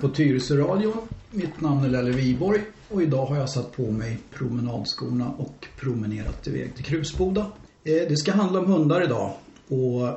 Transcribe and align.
på 0.00 0.08
Tyresö-radion. 0.08 0.96
Mitt 1.30 1.60
namn 1.60 1.84
är 1.84 1.88
Lelle 1.88 2.10
Viborg 2.10 2.60
och 2.88 3.02
idag 3.02 3.26
har 3.26 3.36
jag 3.36 3.50
satt 3.50 3.72
på 3.72 3.90
mig 3.90 4.18
promenadskorna 4.30 5.30
och 5.30 5.66
promenerat 5.76 6.46
iväg 6.46 6.74
till 6.74 6.84
Krusboda. 6.84 7.40
Eh, 7.84 8.08
det 8.08 8.16
ska 8.16 8.32
handla 8.32 8.60
om 8.60 8.66
hundar 8.66 9.02
idag 9.04 9.34
och 9.68 10.08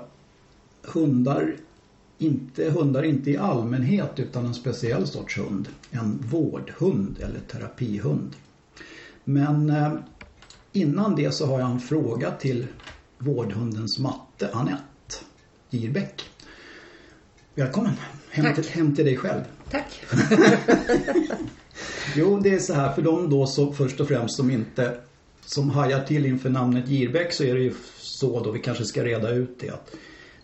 hundar, 0.81 1.55
inte 2.17 2.69
hundar 2.69 3.03
inte 3.03 3.31
i 3.31 3.37
allmänhet 3.37 4.19
utan 4.19 4.45
en 4.45 4.53
speciell 4.53 5.07
sorts 5.07 5.37
hund. 5.37 5.67
En 5.91 6.23
vårdhund 6.31 7.17
eller 7.19 7.39
terapihund. 7.39 8.35
Men 9.23 9.69
eh, 9.69 9.93
innan 10.71 11.15
det 11.15 11.31
så 11.31 11.45
har 11.45 11.59
jag 11.59 11.71
en 11.71 11.79
fråga 11.79 12.31
till 12.31 12.67
vårdhundens 13.17 13.99
matte, 13.99 14.49
Annette 14.53 15.15
Girbäck. 15.69 16.29
Välkommen 17.55 17.93
hem 18.33 18.55
till, 18.55 18.69
hem 18.69 18.95
till 18.95 19.05
dig 19.05 19.17
själv. 19.17 19.41
Tack. 19.73 20.05
jo, 22.15 22.39
det 22.39 22.53
är 22.53 22.59
så 22.59 22.73
här 22.73 22.93
för 22.93 23.01
de 23.01 23.29
då 23.29 23.47
så 23.47 23.73
först 23.73 23.99
och 23.99 24.07
främst 24.07 24.35
som 24.35 24.51
inte 24.51 24.97
som 25.45 25.69
hajar 25.69 26.03
till 26.03 26.25
inför 26.25 26.49
namnet 26.49 26.87
Girbäck 26.87 27.33
så 27.33 27.43
är 27.43 27.55
det 27.55 27.61
ju 27.61 27.73
så 27.97 28.43
då 28.43 28.51
vi 28.51 28.59
kanske 28.59 28.85
ska 28.85 29.03
reda 29.03 29.29
ut 29.29 29.59
det 29.59 29.69
att 29.69 29.91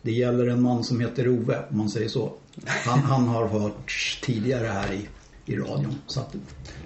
det 0.02 0.12
gäller 0.12 0.48
en 0.48 0.62
man 0.62 0.84
som 0.84 1.00
heter 1.00 1.28
Ove 1.28 1.58
om 1.70 1.78
man 1.78 1.90
säger 1.90 2.10
så. 2.10 2.34
Han, 2.66 3.00
han 3.00 3.28
har 3.28 3.48
hörts 3.48 4.22
tidigare 4.22 4.68
här 4.68 4.94
i, 4.94 5.08
i 5.46 5.56
radion 5.56 5.96
så 6.08 6.20
att 6.20 6.36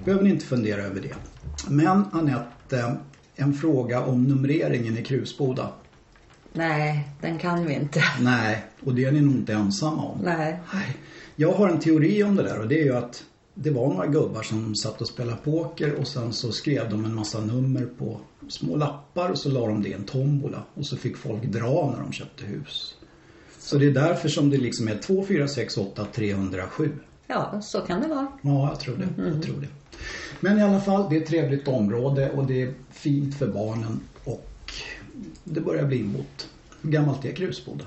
behöver 0.06 0.24
ni 0.24 0.30
inte 0.30 0.46
fundera 0.46 0.82
över 0.82 1.02
det. 1.02 1.16
Men 1.70 2.06
Anette, 2.12 2.96
en 3.36 3.54
fråga 3.54 4.02
om 4.02 4.24
numreringen 4.24 4.98
i 4.98 5.04
Krusboda. 5.04 5.72
Nej, 6.54 7.10
den 7.22 7.38
kan 7.38 7.66
vi 7.66 7.74
inte. 7.74 8.04
Nej, 8.22 8.66
och 8.84 8.96
det 8.96 9.06
är 9.06 9.12
ni 9.12 9.22
nog 9.22 9.34
inte 9.34 9.54
ensamma 9.54 10.04
om. 10.04 10.20
Nej. 10.24 10.60
Nej. 10.74 10.98
Jag 11.36 11.52
har 11.52 11.70
en 11.70 11.80
teori 11.80 12.24
om 12.24 12.36
det 12.36 12.44
där 12.44 12.60
och 12.60 12.68
det 12.68 12.80
är 12.80 12.84
ju 12.84 12.96
att 12.96 13.24
det 13.54 13.70
var 13.70 13.88
några 13.88 14.08
gubbar 14.08 14.44
som 14.44 14.76
satt 14.76 15.02
och 15.02 15.08
spelade 15.08 15.38
poker 15.44 15.96
och 15.96 16.08
sen 16.08 16.34
så 16.34 16.52
skrev 16.52 16.90
de 16.90 17.06
en 17.06 17.16
massa 17.16 17.40
nummer 17.40 17.88
på 17.98 18.20
små 18.48 18.76
lappar 18.76 19.30
och 19.30 19.38
så 19.38 19.50
la 19.50 19.68
de 19.68 19.84
det 19.84 19.90
i 19.90 19.94
en 19.94 20.04
tombola 20.04 20.64
och 20.74 20.86
så 20.86 20.98
fick 20.98 21.18
folk 21.18 21.44
dra 21.44 21.92
när 21.92 22.04
de 22.04 22.12
köpte 22.12 22.46
hus. 22.46 22.96
Så 23.60 23.78
det 23.78 23.86
är 23.86 23.92
därför 23.92 24.30
som 24.30 24.50
det 24.50 24.58
liksom 24.58 24.88
är 24.88 24.98
2, 24.98 25.26
4, 25.26 25.48
6, 25.48 25.78
8, 25.78 26.06
307. 26.14 26.92
Ja, 27.28 27.62
så 27.62 27.80
kan 27.80 28.02
det 28.02 28.08
vara. 28.08 28.28
Ja, 28.42 28.70
jag 28.70 28.80
tror 28.80 28.98
det. 28.98 29.24
Jag 29.24 29.44
tror 29.44 29.62
det. 29.62 29.68
Men 30.40 30.58
i 30.58 30.62
alla 30.62 30.82
fall, 30.82 31.10
det 31.10 31.18
är 31.18 31.22
ett 31.22 31.28
trevligt 31.28 31.68
område 31.68 32.32
och 32.32 32.46
det 32.46 32.62
är 32.62 32.74
fint 32.92 33.36
för 33.36 33.48
barnen 33.48 34.00
och 34.24 34.50
det 35.44 35.62
börjar 35.62 35.86
bli 35.86 35.98
inbott. 35.98 36.50
Hur 36.82 36.92
gammalt 36.92 37.26
är 37.26 37.32
Krusboda? 37.32 37.86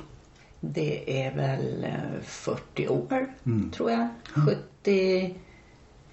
Det 0.72 1.22
är 1.26 1.34
väl 1.36 1.84
eh, 1.84 2.20
40 2.22 2.88
år, 2.88 3.34
Mm. 3.46 3.70
tror 3.70 3.90
jag. 3.90 4.08
70, 4.34 5.34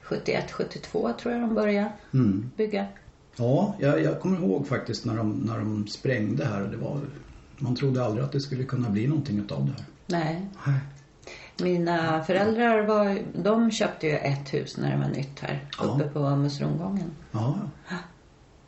71, 0.02 0.52
72 0.52 1.14
tror 1.22 1.34
jag 1.34 1.42
de 1.42 1.56
började 1.56 1.92
Mm. 2.14 2.52
bygga. 2.58 2.86
Ja, 3.36 3.76
jag, 3.80 4.02
jag 4.02 4.20
kommer 4.20 4.38
ihåg 4.38 4.68
faktiskt 4.68 5.06
när 5.06 5.18
de, 5.18 5.32
när 5.32 5.58
de 5.58 5.88
sprängde 5.88 6.46
här. 6.46 6.62
Det 6.62 6.78
var, 6.78 7.00
man 7.58 7.76
trodde 7.76 8.04
aldrig 8.06 8.26
att 8.26 8.32
det 8.32 8.40
skulle 8.40 8.64
kunna 8.64 8.90
bli 8.90 9.08
någonting 9.08 9.40
utav 9.40 9.66
det 9.66 9.72
här. 9.72 9.86
Nej. 10.26 10.46
Nej. 10.68 10.80
Mina 11.62 12.24
föräldrar 12.24 12.86
var, 12.86 13.20
de 13.44 13.72
köpte 13.72 14.08
ju 14.08 14.14
ett 14.18 14.54
hus 14.54 14.78
när 14.78 14.92
det 14.92 14.98
var 15.04 15.10
nytt 15.16 15.40
här. 15.40 15.66
Ja. 15.80 15.84
Uppe 15.86 16.04
på 16.10 16.36
Musrongången. 16.36 17.12
Ja, 17.32 17.56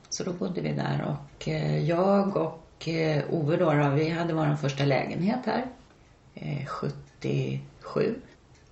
Så 0.09 0.23
då 0.23 0.33
bodde 0.33 0.61
vi 0.61 0.71
där 0.73 1.05
och 1.17 1.47
eh, 1.47 1.85
jag 1.89 2.37
och 2.37 2.64
eh, 2.79 3.23
Ove 3.29 3.57
då, 3.57 3.89
vi 3.95 4.09
hade 4.09 4.33
vår 4.33 4.55
första 4.55 4.85
lägenhet 4.85 5.39
här. 5.45 5.65
Eh, 6.35 6.65
77. 6.65 8.15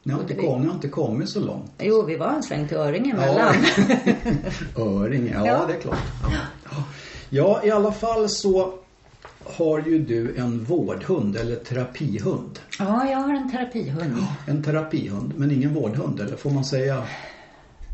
ni 0.04 0.14
har, 0.14 0.22
inte 0.22 0.34
kom, 0.36 0.62
ni 0.62 0.68
har 0.68 0.74
inte 0.74 0.88
kommit 0.88 1.30
så 1.30 1.40
långt. 1.40 1.72
Jo, 1.80 2.06
vi 2.06 2.16
var 2.16 2.28
en 2.30 2.44
sväng 2.44 2.68
till 2.68 2.78
Öring 2.78 3.10
emellan. 3.10 3.56
Öring, 4.78 5.30
ja, 5.34 5.48
Ja. 5.48 5.66
det 5.68 5.74
är 5.74 5.80
klart. 5.80 5.98
Ja. 6.24 6.30
Ja. 6.72 6.84
ja, 7.30 7.62
i 7.64 7.72
alla 7.72 7.92
fall 7.92 8.30
så 8.30 8.74
har 9.58 9.80
ju 9.80 10.00
du 10.00 10.36
en 10.38 10.64
vårdhund 10.64 11.36
eller 11.36 11.56
terapihund. 11.56 12.60
Ja, 12.80 13.10
jag 13.10 13.18
har 13.18 13.34
en 13.34 13.52
terapihund. 13.52 14.18
En 14.48 14.64
terapihund, 14.64 15.34
men 15.38 15.52
ingen 15.52 15.74
vårdhund. 15.74 16.20
Eller 16.20 16.36
får 16.38 16.50
man 16.50 16.66
säga, 16.66 17.04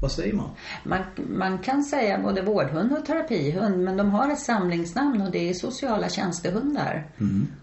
vad 0.02 0.12
säger 0.12 0.34
man? 0.34 0.50
Man, 0.84 1.00
man 1.30 1.58
kan 1.58 1.84
säga 1.84 2.20
både 2.20 2.42
vårdhund 2.42 2.94
och 2.98 3.06
terapihund, 3.06 3.84
men 3.84 3.98
de 3.98 4.10
har 4.10 4.32
ett 4.32 4.40
samlingsnamn 4.40 5.22
och 5.22 5.32
det 5.32 5.50
är 5.50 5.54
sociala 5.54 6.10
tjänstehundar. 6.10 7.08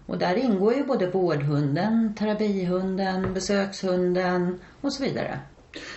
Och 0.05 0.17
där 0.17 0.35
ingår 0.35 0.73
ju 0.73 0.83
både 0.85 1.09
vårdhunden, 1.09 2.15
terapihunden, 2.19 3.33
besökshunden 3.33 4.59
och 4.81 4.93
så 4.93 5.03
vidare. 5.03 5.39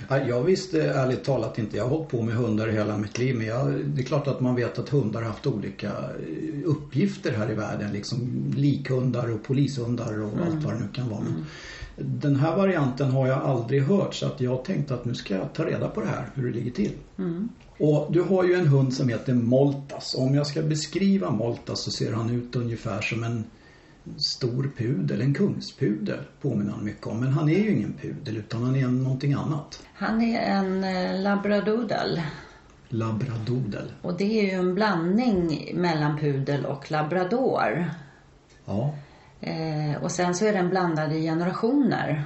Ja, 0.08 0.18
Jag 0.18 0.42
visste 0.42 0.82
ärligt 0.82 1.24
talat 1.24 1.58
inte, 1.58 1.76
jag 1.76 1.84
har 1.84 1.90
hållit 1.90 2.08
på 2.08 2.22
med 2.22 2.34
hundar 2.34 2.68
hela 2.68 2.96
mitt 2.96 3.18
liv 3.18 3.36
men 3.36 3.46
jag, 3.46 3.72
det 3.84 4.02
är 4.02 4.04
klart 4.06 4.26
att 4.26 4.40
man 4.40 4.54
vet 4.54 4.78
att 4.78 4.88
hundar 4.88 5.22
har 5.22 5.28
haft 5.28 5.46
olika 5.46 5.88
eh, 5.88 6.64
uppgifter 6.64 7.32
här 7.32 7.50
i 7.50 7.54
världen. 7.54 7.92
Liksom 7.92 8.44
likhundar 8.56 9.30
och 9.34 9.42
polishundar 9.42 10.22
och 10.22 10.32
allt 10.46 10.64
vad 10.64 10.74
det 10.74 10.78
nu 10.78 10.88
kan 10.92 11.08
vara. 11.08 11.20
Men 11.20 11.46
Den 11.96 12.36
här 12.36 12.56
varianten 12.56 13.10
har 13.10 13.26
jag 13.26 13.42
aldrig 13.42 13.82
hört 13.82 14.14
så 14.14 14.26
att 14.26 14.40
jag 14.40 14.64
tänkte 14.64 14.94
att 14.94 15.04
nu 15.04 15.14
ska 15.14 15.34
jag 15.34 15.52
ta 15.52 15.64
reda 15.64 15.88
på 15.88 16.00
det 16.00 16.06
här, 16.06 16.30
hur 16.34 16.46
det 16.46 16.58
ligger 16.58 16.70
till. 16.70 16.92
Och 17.78 18.12
du 18.12 18.22
har 18.22 18.44
ju 18.44 18.54
en 18.54 18.66
hund 18.66 18.94
som 18.94 19.08
heter 19.08 19.34
Moltas. 19.34 20.14
Om 20.18 20.34
jag 20.34 20.46
ska 20.46 20.62
beskriva 20.62 21.30
Moltas 21.30 21.80
så 21.80 21.90
ser 21.90 22.12
han 22.12 22.30
ut 22.30 22.56
ungefär 22.56 23.00
som 23.00 23.24
en 23.24 23.44
stor 24.16 24.70
pudel, 24.76 25.20
en 25.20 25.34
kungspudel 25.34 26.18
påminner 26.40 26.72
han 26.72 26.84
mycket 26.84 27.06
om. 27.06 27.20
Men 27.20 27.32
han 27.32 27.48
är 27.48 27.58
ju 27.58 27.70
ingen 27.70 27.94
pudel 28.02 28.36
utan 28.36 28.62
han 28.62 28.76
är 28.76 28.88
någonting 28.88 29.32
annat. 29.32 29.82
Han 29.94 30.22
är 30.22 30.40
en 30.40 30.84
eh, 30.84 31.22
labradoodle 31.22 32.24
Labradodel. 32.88 33.92
och 34.02 34.16
det 34.16 34.40
är 34.40 34.44
ju 34.44 34.50
en 34.50 34.74
blandning 34.74 35.70
mellan 35.74 36.18
pudel 36.18 36.66
och 36.66 36.90
labrador. 36.90 37.90
Ja. 38.64 38.94
Eh, 39.40 40.02
och 40.02 40.10
sen 40.10 40.34
så 40.34 40.44
är 40.44 40.52
den 40.52 40.68
blandad 40.68 41.12
i 41.12 41.22
generationer. 41.22 42.24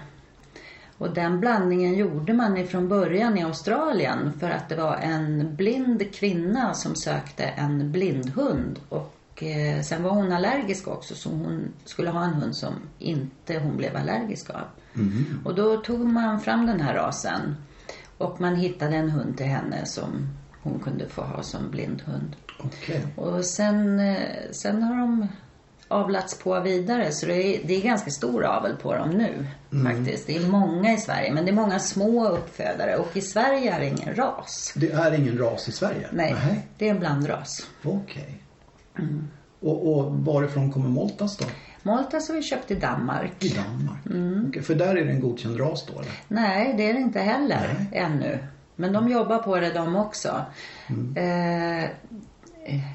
Och 0.99 1.15
den 1.15 1.41
blandningen 1.41 1.95
gjorde 1.95 2.33
man 2.33 2.57
ifrån 2.57 2.89
början 2.89 3.39
i 3.39 3.43
Australien 3.45 4.33
för 4.41 4.51
att 4.51 4.69
det 4.69 4.77
var 4.77 4.97
en 4.97 5.57
blind 5.57 6.15
kvinna 6.15 6.75
som 6.75 6.97
sökte 6.97 7.45
en 7.45 7.93
blindhund. 7.93 8.81
Och 8.89 9.43
eh, 9.43 9.83
sen 9.83 10.03
var 10.03 10.11
hon 10.11 10.33
allergisk 10.33 10.89
också 10.89 11.15
så 11.15 11.29
hon 11.29 11.73
skulle 11.85 12.11
ha 12.11 12.25
en 12.25 12.35
hund 12.35 12.57
som 12.57 12.75
inte 12.99 13.59
hon 13.59 13.77
blev 13.77 13.97
allergisk 13.97 14.51
av. 14.51 14.65
Och 15.45 15.55
då 15.55 15.77
tog 15.77 16.01
man 16.01 16.41
fram 16.41 16.67
den 16.67 16.81
här 16.81 16.95
rasen. 16.95 17.57
Och 18.19 18.41
man 18.41 18.57
hittade 18.57 18.97
en 18.97 19.11
hund 19.11 19.37
till 19.37 19.47
henne 19.47 19.87
som 19.87 20.29
hon 20.63 20.79
kunde 20.79 21.09
få 21.09 21.23
ha 21.23 21.43
som 21.43 21.71
blindhund. 21.71 22.37
Okej. 22.59 23.07
Och 23.17 23.45
sen, 23.45 24.01
eh, 24.01 24.51
sen 24.53 24.83
har 24.83 24.97
de 24.97 25.29
avlats 25.89 26.39
på 26.39 26.61
vidare 26.61 27.12
så 27.12 27.27
det 27.27 27.34
är, 27.34 27.61
det 27.67 27.75
är 27.75 27.83
ganska 27.83 28.11
stor 28.11 28.45
avel 28.45 28.77
på 28.77 28.95
dem 28.95 29.11
nu 29.11 29.47
faktiskt. 29.84 30.27
Det 30.27 30.37
är 30.37 30.49
många 30.49 30.93
i 30.93 30.97
Sverige 30.97 31.33
men 31.33 31.45
det 31.45 31.50
är 31.50 31.55
många 31.55 31.78
små 31.78 32.28
uppfödare 32.28 32.97
och 32.97 33.17
i 33.17 33.21
Sverige 33.21 33.75
är 33.75 33.81
det 33.81 33.87
ingen 33.87 34.17
ras. 34.17 34.72
Det 34.77 34.93
är 34.93 35.12
ingen 35.12 35.39
ras 35.39 35.69
i 35.69 35.72
Sverige? 35.72 36.09
Nej, 36.12 36.37
Nej. 36.47 36.69
det 36.78 36.89
är 36.89 36.91
en 36.91 36.99
blandras. 36.99 37.67
Okej. 37.84 38.43
Och, 39.61 39.93
och 39.93 40.12
varifrån 40.12 40.72
kommer 40.72 40.89
Moltas 40.89 41.37
då? 41.37 41.45
Maltas 41.83 42.28
har 42.28 42.37
vi 42.37 42.43
köpt 42.43 42.71
i 42.71 42.75
Danmark. 42.75 43.45
I 43.45 43.49
Danmark? 43.49 43.99
Okej, 44.48 44.63
för 44.63 44.75
där 44.75 44.97
är 44.97 45.04
det 45.04 45.10
en 45.10 45.21
godkänd 45.21 45.60
ras 45.60 45.86
då 45.86 46.01
eller? 46.01 46.13
Nej, 46.28 46.75
det 46.77 46.89
är 46.89 46.95
det 46.95 47.01
inte 47.01 47.21
heller 47.21 47.86
ännu. 47.92 48.39
Men 48.77 48.92
de 48.92 49.09
jobbar 49.09 49.39
på 49.39 49.60
det 49.60 49.72
de 49.72 49.97
också. 49.97 50.45
Eh, 51.16 51.91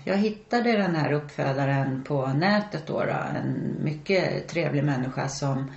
jag 0.06 0.18
hittade 0.18 0.71
den 0.71 0.95
här 0.95 1.13
uppfödaren 1.13 2.04
på 2.04 2.27
nätet 2.27 2.88
då, 2.88 3.00
då. 3.00 3.38
En 3.38 3.75
mycket 3.83 4.48
trevlig 4.48 4.83
människa 4.83 5.27
som 5.27 5.71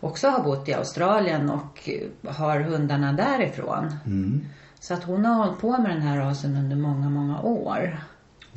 också 0.00 0.28
har 0.28 0.44
bott 0.44 0.68
i 0.68 0.74
Australien 0.74 1.50
och 1.50 1.88
har 2.26 2.60
hundarna 2.60 3.12
därifrån. 3.12 3.96
Så 4.80 4.94
att 4.94 5.04
hon 5.04 5.24
har 5.24 5.34
hållit 5.34 5.60
på 5.60 5.78
med 5.78 5.90
den 5.90 6.02
här 6.02 6.18
rasen 6.18 6.56
under 6.56 6.76
många, 6.76 7.10
många 7.10 7.40
år. 7.40 8.00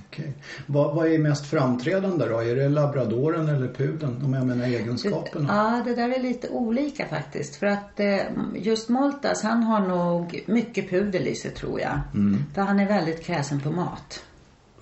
Okej. 0.07 0.33
Vad, 0.65 0.95
vad 0.95 1.07
är 1.07 1.17
mest 1.17 1.45
framträdande 1.45 2.25
då? 2.25 2.39
Är 2.39 2.55
det 2.55 2.69
labradoren 2.69 3.49
eller 3.49 3.67
pudeln? 3.67 4.21
Om 4.25 4.33
jag 4.33 4.45
menar 4.45 4.65
egenskaperna? 4.65 5.47
Ja, 5.49 5.81
det 5.85 5.95
där 5.95 6.09
är 6.09 6.19
lite 6.19 6.49
olika 6.49 7.07
faktiskt. 7.07 7.55
För 7.55 7.67
att 7.67 7.99
eh, 7.99 8.19
just 8.55 8.89
Moltas, 8.89 9.43
han 9.43 9.63
har 9.63 9.87
nog 9.87 10.43
mycket 10.47 10.89
pudel 10.89 11.27
i 11.27 11.35
sig 11.35 11.51
tror 11.51 11.79
jag. 11.81 11.99
För 12.53 12.61
han 12.61 12.79
är 12.79 12.87
väldigt 12.87 13.25
kräsen 13.25 13.59
på 13.59 13.71
mat. 13.71 14.23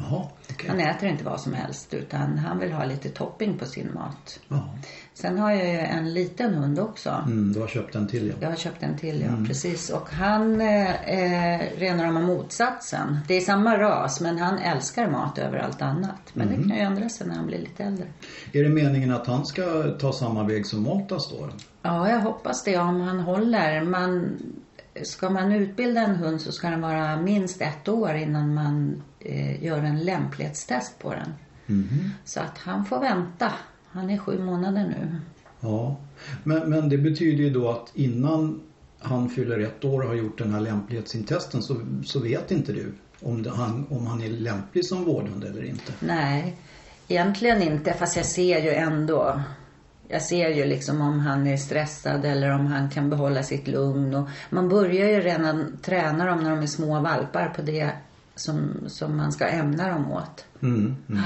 Jaha, 0.02 0.28
okej. 0.52 0.70
Han 0.70 0.80
äter 0.80 1.10
inte 1.10 1.24
vad 1.24 1.42
som 1.42 1.54
helst 1.54 1.94
utan 1.94 2.38
han 2.38 2.60
vill 2.60 2.72
ha 2.72 2.86
lite 2.86 3.10
topping 3.10 3.58
på 3.58 3.66
sin 3.66 3.94
mat. 3.94 4.40
Ja. 4.48 4.74
Sen 5.14 5.40
har 5.40 5.52
jag 5.52 5.68
ju 5.68 5.80
en 5.80 6.14
liten 6.14 6.54
hund 6.54 6.80
också. 6.80 7.10
Mm, 7.10 7.54
du 7.54 7.60
har 7.60 7.68
köpt 7.68 7.96
en 7.96 8.08
till 8.08 8.28
ja. 8.28 8.34
Jag 8.40 8.50
har 8.50 8.56
köpt 8.56 8.84
en 8.84 8.98
till, 8.98 9.22
ja 9.22 9.46
precis. 9.48 9.90
Och 9.90 10.10
han 10.10 10.62
eh, 10.62 11.10
är 11.10 11.76
rena 11.78 12.04
rama 12.04 12.22
motsatsen. 12.22 13.20
Det 13.28 13.38
är 13.38 13.42
samma 13.42 13.78
ras 13.78 14.22
men 14.22 14.38
han 14.38 14.58
älskar 14.58 15.10
mat 15.10 15.38
över 15.38 15.58
allt 15.58 15.82
annat. 15.82 16.32
Men 16.34 16.48
det 16.48 16.56
kan 16.56 16.78
ju 16.78 16.82
ändra 16.82 17.10
sig 17.10 17.28
när 17.28 17.36
han 17.36 17.48
blir 17.48 17.60
lite 17.60 17.84
äldre. 17.84 18.06
Är 18.52 18.64
det 18.64 18.70
meningen 18.70 19.12
att 19.12 19.28
han 19.28 19.46
ska 19.46 19.84
ta 20.00 20.14
samma 20.14 20.44
väg 20.44 20.66
som 20.66 20.84
Maltas 20.84 21.30
då? 21.30 21.50
Ja, 21.82 22.10
jag 22.10 22.20
hoppas 22.20 22.64
det 22.64 22.78
om 22.78 23.02
han 23.02 23.20
håller. 23.20 23.84
Man, 23.84 24.38
ska 25.04 25.30
man 25.30 25.52
utbilda 25.52 26.02
en 26.02 26.16
hund 26.16 26.42
så 26.42 26.52
ska 26.52 26.70
den 26.70 26.82
vara 26.82 27.22
minst 27.22 27.62
ett 27.62 27.88
år 27.88 28.16
innan 28.16 28.54
man 28.54 29.04
eh, 29.26 29.64
gör 29.64 29.78
en 29.78 30.00
lämplighetstest 30.00 31.00
på 31.00 31.14
den. 31.14 31.34
Så 32.24 32.40
att 32.40 32.58
han 32.58 32.86
får 32.86 33.00
vänta. 33.00 33.52
Han 33.88 34.10
är 34.10 34.18
sju 34.18 34.40
månader 34.40 34.84
nu. 34.84 35.16
Ja, 35.60 35.98
men, 36.44 36.70
men 36.70 36.90
det 36.90 36.98
betyder 36.98 37.44
ju 37.44 37.50
då 37.50 37.70
att 37.70 37.92
innan 37.94 38.62
han 39.00 39.30
fyller 39.30 39.60
ett 39.60 39.86
år 39.86 40.02
och 40.02 40.08
har 40.08 40.16
gjort 40.16 40.38
den 40.38 40.54
här 40.54 40.62
lämplighetsintesten 40.62 41.62
så, 41.62 41.76
så 42.06 42.20
vet 42.20 42.52
inte 42.52 42.74
du 42.74 42.94
om, 43.22 43.44
det, 43.44 43.50
han, 43.50 43.86
om 43.90 44.08
han 44.08 44.22
är 44.22 44.30
lämplig 44.30 44.86
som 44.86 45.04
vårdhund 45.04 45.44
eller 45.44 45.64
inte. 45.64 45.94
Nej, 46.00 46.56
egentligen 47.08 47.62
inte. 47.62 47.94
Fast 47.94 48.18
jag 48.18 48.26
ser 48.26 48.62
ju 48.62 48.72
ändå. 48.72 49.42
Jag 50.08 50.22
ser 50.22 50.50
ju 50.50 50.66
liksom 50.66 51.02
om 51.02 51.20
han 51.20 51.48
är 51.48 51.58
stressad 51.58 52.26
eller 52.26 52.50
om 52.50 52.66
han 52.66 52.90
kan 52.90 53.10
behålla 53.10 53.44
sitt 53.44 53.68
lugn. 53.68 54.16
Och 54.16 54.30
man 54.50 54.70
börjar 54.70 55.10
ju 55.10 55.22
redan 55.22 55.78
träna 55.82 56.26
dem 56.26 56.44
när 56.44 56.50
de 56.50 56.60
är 56.60 56.68
små 56.68 57.00
valpar 57.00 57.54
på 57.56 57.62
det 57.62 57.92
som, 58.36 58.74
som 58.88 59.18
man 59.18 59.32
ska 59.32 59.48
ämna 59.48 59.90
dem 59.90 60.12
åt. 60.12 60.46
Mm, 60.62 60.96
mm. 61.10 61.22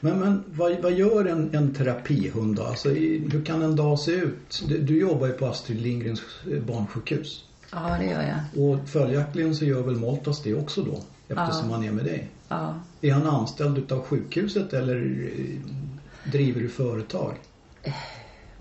Men, 0.00 0.18
men 0.18 0.44
vad, 0.46 0.82
vad 0.82 0.92
gör 0.92 1.24
en, 1.24 1.54
en 1.54 1.74
terapihund 1.74 2.56
då? 2.56 2.62
Alltså, 2.62 2.88
hur 2.88 3.44
kan 3.44 3.62
en 3.62 3.76
dag 3.76 3.98
se 3.98 4.12
ut? 4.12 4.64
Du, 4.68 4.78
du 4.78 5.00
jobbar 5.00 5.26
ju 5.26 5.32
på 5.32 5.46
Astrid 5.46 5.80
Lindgrens 5.80 6.22
eh, 6.52 6.62
barnsjukhus. 6.62 7.44
Ja, 7.72 7.96
det 8.00 8.04
gör 8.04 8.22
jag. 8.22 8.64
Och 8.64 8.88
följaktligen 8.88 9.54
så 9.54 9.64
gör 9.64 9.82
väl 9.82 9.96
Maltas 9.96 10.42
det 10.42 10.54
också 10.54 10.82
då? 10.82 11.02
Eftersom 11.28 11.70
han 11.70 11.84
är 11.84 11.92
med 11.92 12.04
dig. 12.04 12.28
Ja. 12.48 12.74
Är 13.00 13.12
han 13.12 13.26
anställd 13.26 13.78
utav 13.78 14.02
sjukhuset 14.04 14.72
eller 14.72 14.96
eh, 14.96 16.30
driver 16.30 16.60
du 16.60 16.68
företag? 16.68 17.34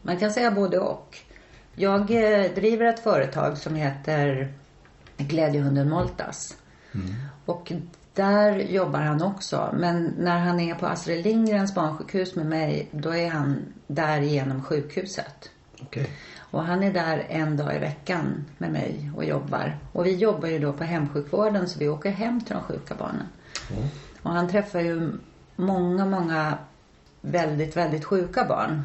Man 0.01 0.18
kan 0.18 0.31
säga 0.31 0.51
både 0.51 0.80
och. 0.80 1.18
Jag 1.75 2.01
eh, 2.01 2.51
driver 2.56 2.86
ett 2.86 3.00
företag 3.00 3.57
som 3.57 3.75
heter 3.75 4.54
Glädjehunden 5.18 5.89
Moltas. 5.89 6.56
Och 7.47 7.71
där 8.13 8.59
jobbar 8.59 8.99
han 8.99 9.21
också. 9.21 9.69
Men 9.73 10.13
när 10.17 10.39
han 10.39 10.59
är 10.59 10.75
på 10.75 10.88
Astrid 10.88 11.23
Lindgrens 11.25 11.75
barnsjukhus 11.75 12.35
med 12.35 12.45
mig, 12.45 12.89
då 12.91 13.15
är 13.15 13.29
han 13.29 13.73
där 13.88 14.19
genom 14.19 14.63
sjukhuset. 14.63 15.49
Okej. 15.81 16.09
Och 16.51 16.63
han 16.63 16.83
är 16.83 16.94
där 16.94 17.25
en 17.29 17.57
dag 17.57 17.75
i 17.75 17.79
veckan 17.79 18.45
med 18.57 18.71
mig 18.71 19.11
och 19.15 19.25
jobbar. 19.25 19.77
Och 19.91 20.05
vi 20.05 20.15
jobbar 20.15 20.47
ju 20.47 20.59
då 20.59 20.73
på 20.73 20.83
hemsjukvården 20.83 21.67
så 21.69 21.79
vi 21.79 21.89
åker 21.89 22.11
hem 22.11 22.41
till 22.41 22.55
de 22.55 22.63
sjuka 22.63 22.95
barnen. 22.95 23.27
Ja. 23.69 23.75
Och 24.21 24.31
han 24.31 24.49
träffar 24.49 24.79
ju 24.79 25.11
många, 25.55 26.05
många 26.05 26.57
väldigt, 27.21 27.77
väldigt 27.77 28.05
sjuka 28.05 28.45
barn. 28.45 28.83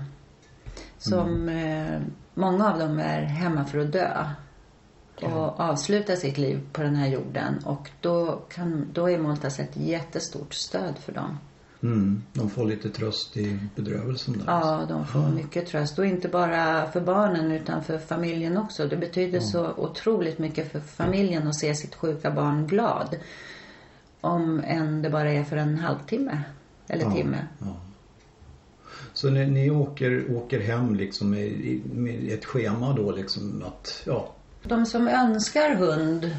Som 0.99 1.49
eh, 1.49 2.01
många 2.35 2.73
av 2.73 2.79
dem 2.79 2.99
är 2.99 3.23
hemma 3.23 3.65
för 3.65 3.79
att 3.79 3.93
dö. 3.93 4.27
Och 5.21 5.61
avsluta 5.61 6.17
sitt 6.17 6.39
liv 6.39 6.61
på 6.73 6.83
den 6.83 6.97
här 6.97 7.09
jorden. 7.09 7.59
Och 7.65 7.91
då, 8.01 8.43
kan, 8.49 8.87
då 8.93 9.11
är 9.11 9.19
Maltas 9.19 9.61
ett 9.61 9.77
jättestort 9.77 10.55
stöd 10.55 10.99
för 10.99 11.13
dem. 11.13 11.39
Mm, 11.83 12.23
de 12.33 12.51
får 12.51 12.65
lite 12.65 12.91
tröst 12.91 13.37
i 13.37 13.59
bedrövelsen 13.75 14.39
där. 14.39 14.45
Ja, 14.47 14.87
de 14.89 15.07
får 15.07 15.29
mycket 15.29 15.67
tröst. 15.67 15.99
Och 15.99 16.07
inte 16.07 16.29
bara 16.29 16.91
för 16.91 17.01
barnen 17.01 17.53
utan 17.53 17.85
för 17.85 17.99
familjen 17.99 18.57
också. 18.57 18.89
Det 18.89 18.97
betyder 18.97 19.41
så 19.41 19.73
otroligt 19.77 20.39
mycket 20.39 20.73
för 20.73 20.81
familjen 20.81 21.49
att 21.49 21.59
se 21.59 21.75
sitt 21.75 21.95
sjuka 21.95 22.31
barn 22.31 22.67
glad. 22.67 23.17
Om 24.21 24.63
än 24.67 25.03
det 25.03 25.11
bara 25.11 25.33
är 25.33 25.45
för 25.45 25.57
en 25.57 25.79
halvtimme. 25.79 26.43
Eller 26.89 27.11
timme. 27.11 27.47
Ja. 27.59 27.77
Så 29.13 29.31
ni, 29.31 29.47
ni 29.47 29.71
åker, 29.71 30.37
åker 30.37 30.61
hem 30.61 30.95
liksom 30.95 31.31
med, 31.31 31.81
med 31.85 32.33
ett 32.33 32.45
schema 32.45 32.93
då 32.93 33.13
liksom 33.13 33.63
att, 33.67 34.03
ja, 34.07 34.35
De 34.63 34.87
som 34.87 35.09
önskar 35.09 35.75
hund. 35.75 36.37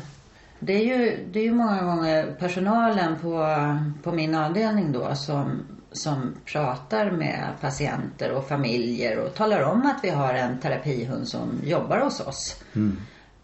Det 0.60 0.74
är 0.74 0.86
ju, 0.86 1.26
det 1.32 1.40
är 1.40 1.44
ju 1.44 1.54
många 1.54 1.84
gånger 1.84 2.36
personalen 2.40 3.20
på, 3.20 3.58
på 4.04 4.12
min 4.12 4.36
avdelning 4.36 4.92
då 4.92 5.16
som, 5.16 5.66
som 5.92 6.36
pratar 6.46 7.12
med 7.12 7.50
patienter 7.62 8.32
och 8.32 8.48
familjer 8.48 9.20
och 9.20 9.34
talar 9.34 9.62
om 9.62 9.86
att 9.86 10.04
vi 10.04 10.10
har 10.10 10.34
en 10.34 10.60
terapihund 10.60 11.28
som 11.28 11.62
jobbar 11.64 12.00
hos 12.00 12.20
oss. 12.20 12.64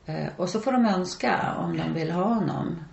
Eh, 0.05 0.27
och 0.37 0.49
så 0.49 0.59
får 0.59 0.71
de 0.71 0.85
önska 0.85 1.55
om 1.57 1.77
de 1.77 1.93
vill 1.93 2.11
ha 2.11 2.23
honom. 2.23 2.83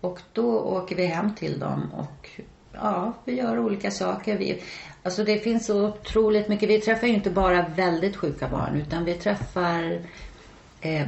Och 0.00 0.20
då 0.32 0.60
åker 0.60 0.96
vi 0.96 1.06
hem 1.06 1.34
till 1.34 1.58
dem 1.58 1.92
och 1.92 2.40
ja, 2.72 3.12
vi 3.24 3.36
gör 3.36 3.58
olika 3.58 3.90
saker. 3.90 4.38
Vi, 4.38 4.62
alltså 5.02 5.24
det 5.24 5.38
finns 5.38 5.66
så 5.66 5.86
otroligt 5.86 6.48
mycket. 6.48 6.68
Vi 6.68 6.80
träffar 6.80 7.06
ju 7.06 7.14
inte 7.14 7.30
bara 7.30 7.68
väldigt 7.68 8.16
sjuka 8.16 8.48
barn 8.48 8.76
utan 8.76 9.04
vi 9.04 9.14
träffar 9.14 10.00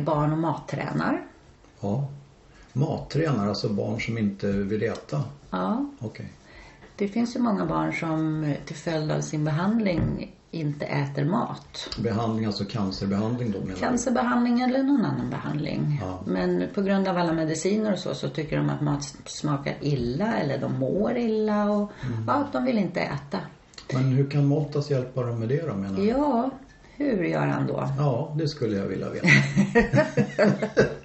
barn 0.05 0.32
och 0.32 0.38
mattränar. 0.38 1.23
ja. 1.81 2.09
Mattränare, 2.76 3.49
alltså 3.49 3.69
barn 3.69 4.00
som 4.00 4.19
inte 4.19 4.47
vill 4.47 4.82
äta. 4.82 5.23
Ja, 5.50 5.87
Okej. 5.99 6.32
det 6.97 7.09
finns 7.09 7.37
ju 7.37 7.41
många 7.41 7.67
barn 7.67 7.93
som 7.93 8.44
eh, 8.44 8.56
till 8.67 8.76
följd 8.76 9.11
av 9.12 9.21
sin 9.21 9.44
behandling 9.44 10.32
inte 10.50 10.85
äter 10.87 11.25
mat. 11.25 11.97
Behandling, 11.99 12.47
alltså 12.47 12.65
cancerbehandling 12.65 13.50
då 13.53 13.61
menar? 13.61 13.75
Cancerbehandling 13.76 14.61
eller 14.61 14.82
någon 14.82 15.05
annan 15.05 15.31
behandling. 15.31 15.99
Ja. 16.03 16.19
Men 16.26 16.69
på 16.75 16.82
grund 16.82 17.09
av 17.09 17.17
alla 17.19 17.32
mediciner 17.32 17.93
och 17.93 17.99
så, 17.99 18.15
så 18.15 18.29
tycker 18.29 18.56
de 18.56 18.71
att 18.71 18.81
mat 18.81 19.05
smakar 19.26 19.75
illa 19.81 20.35
eller 20.37 20.59
de 20.59 20.79
mår 20.79 21.17
illa 21.17 21.71
och 21.71 21.91
ja, 22.26 22.49
de 22.53 22.65
vill 22.65 22.79
inte 22.79 23.00
äta. 23.00 23.38
Men 23.93 24.05
hur 24.05 24.31
kan 24.31 24.49
Maltas 24.49 24.91
hjälpa 24.91 25.23
dem 25.23 25.38
med 25.38 25.49
det 25.49 25.67
då 25.67 25.75
menar 25.75 25.97
du? 25.97 26.05
Ja, 26.05 26.50
hur 26.96 27.25
gör 27.25 27.46
han 27.46 27.67
då? 27.67 27.88
Ja, 27.99 28.35
det 28.38 28.49
skulle 28.49 28.76
jag 28.76 28.87
vilja 28.87 29.11
veta. 29.11 29.29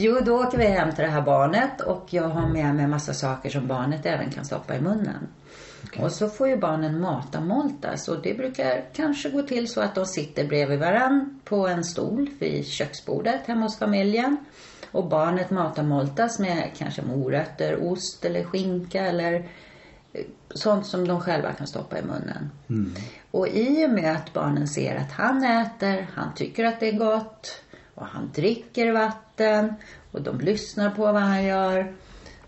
Jo, 0.00 0.18
då 0.24 0.40
åker 0.40 0.58
vi 0.58 0.64
hem 0.64 0.94
till 0.94 1.04
det 1.04 1.10
här 1.10 1.22
barnet 1.22 1.80
och 1.80 2.06
jag 2.10 2.28
har 2.28 2.48
med 2.48 2.74
mig 2.74 2.86
massa 2.86 3.14
saker 3.14 3.50
som 3.50 3.66
barnet 3.66 4.06
även 4.06 4.30
kan 4.30 4.44
stoppa 4.44 4.76
i 4.76 4.80
munnen. 4.80 5.28
Och 5.98 6.12
så 6.12 6.28
får 6.28 6.48
ju 6.48 6.56
barnen 6.56 7.00
mata 7.00 7.40
Moltas 7.40 8.08
och 8.08 8.22
det 8.22 8.34
brukar 8.34 8.84
kanske 8.92 9.30
gå 9.30 9.42
till 9.42 9.68
så 9.68 9.80
att 9.80 9.94
de 9.94 10.06
sitter 10.06 10.46
bredvid 10.46 10.78
varann 10.78 11.40
på 11.44 11.68
en 11.68 11.84
stol 11.84 12.30
vid 12.38 12.66
köksbordet 12.66 13.46
hemma 13.46 13.62
hos 13.62 13.78
familjen. 13.78 14.36
Och 14.90 15.08
barnet 15.08 15.50
matar 15.50 15.82
Moltas 15.82 16.38
med 16.38 16.70
kanske 16.76 17.02
morötter, 17.02 17.82
ost 17.82 18.24
eller 18.24 18.44
skinka 18.44 19.06
eller 19.06 19.34
eh, 20.12 20.24
sånt 20.50 20.86
som 20.86 21.08
de 21.08 21.20
själva 21.20 21.52
kan 21.52 21.66
stoppa 21.66 21.98
i 21.98 22.02
munnen. 22.02 22.50
Och 23.30 23.48
i 23.48 23.86
och 23.86 23.90
med 23.90 24.16
att 24.16 24.32
barnen 24.32 24.68
ser 24.68 24.96
att 24.96 25.12
han 25.12 25.44
äter, 25.44 26.10
han 26.14 26.34
tycker 26.34 26.64
att 26.64 26.80
det 26.80 26.88
är 26.88 26.98
gott 26.98 27.62
och 27.94 28.06
han 28.06 28.30
dricker 28.34 28.92
vatten 28.92 29.74
och 30.12 30.22
de 30.22 30.40
lyssnar 30.40 30.90
på 30.90 31.02
vad 31.02 31.22
han 31.22 31.44
gör 31.44 31.94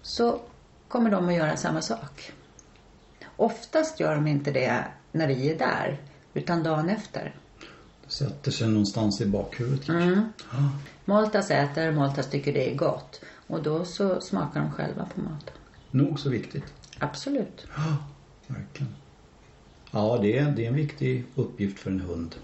så 0.03 0.41
kommer 0.89 1.11
de 1.11 1.29
att 1.29 1.35
göra 1.35 1.57
samma 1.57 1.83
sak. 1.83 2.33
Oftast 3.37 4.01
gör 4.01 4.15
de 4.15 4.27
inte 4.27 4.51
det 4.51 4.85
när 5.13 5.29
vi 5.29 5.51
är 5.51 5.59
där 5.59 6.01
utan 6.35 6.63
dagen 6.63 6.89
efter. 6.89 7.35
Det 8.05 8.13
sätter 8.13 8.51
sig 8.51 8.69
någonstans 8.69 9.21
i 9.21 9.27
bakhuvudet 9.27 9.87
kanske. 9.87 10.09
Mm. 10.09 10.33
Ja. 10.53 10.71
Maltas 11.05 11.51
äter, 11.51 11.93
Maltas 11.93 12.31
tycker 12.31 12.53
det 12.53 12.71
är 12.73 12.77
gott 12.77 13.21
och 13.47 13.63
då 13.63 13.85
så 13.85 14.21
smakar 14.21 14.61
de 14.61 14.73
själva 14.73 15.09
på 15.15 15.21
maten. 15.21 15.55
Nog 15.91 16.21
så 16.21 16.29
viktigt. 16.29 16.65
Absolut. 16.99 17.67
Ja, 17.77 17.97
verkligen. 18.47 18.95
Ja, 19.91 20.19
det 20.23 20.39
är, 20.39 20.51
det 20.51 20.65
är 20.65 20.69
en 20.69 20.75
viktig 20.75 21.25
uppgift 21.35 21.79
för 21.79 21.91
en 21.91 22.01
hund. 22.01 22.35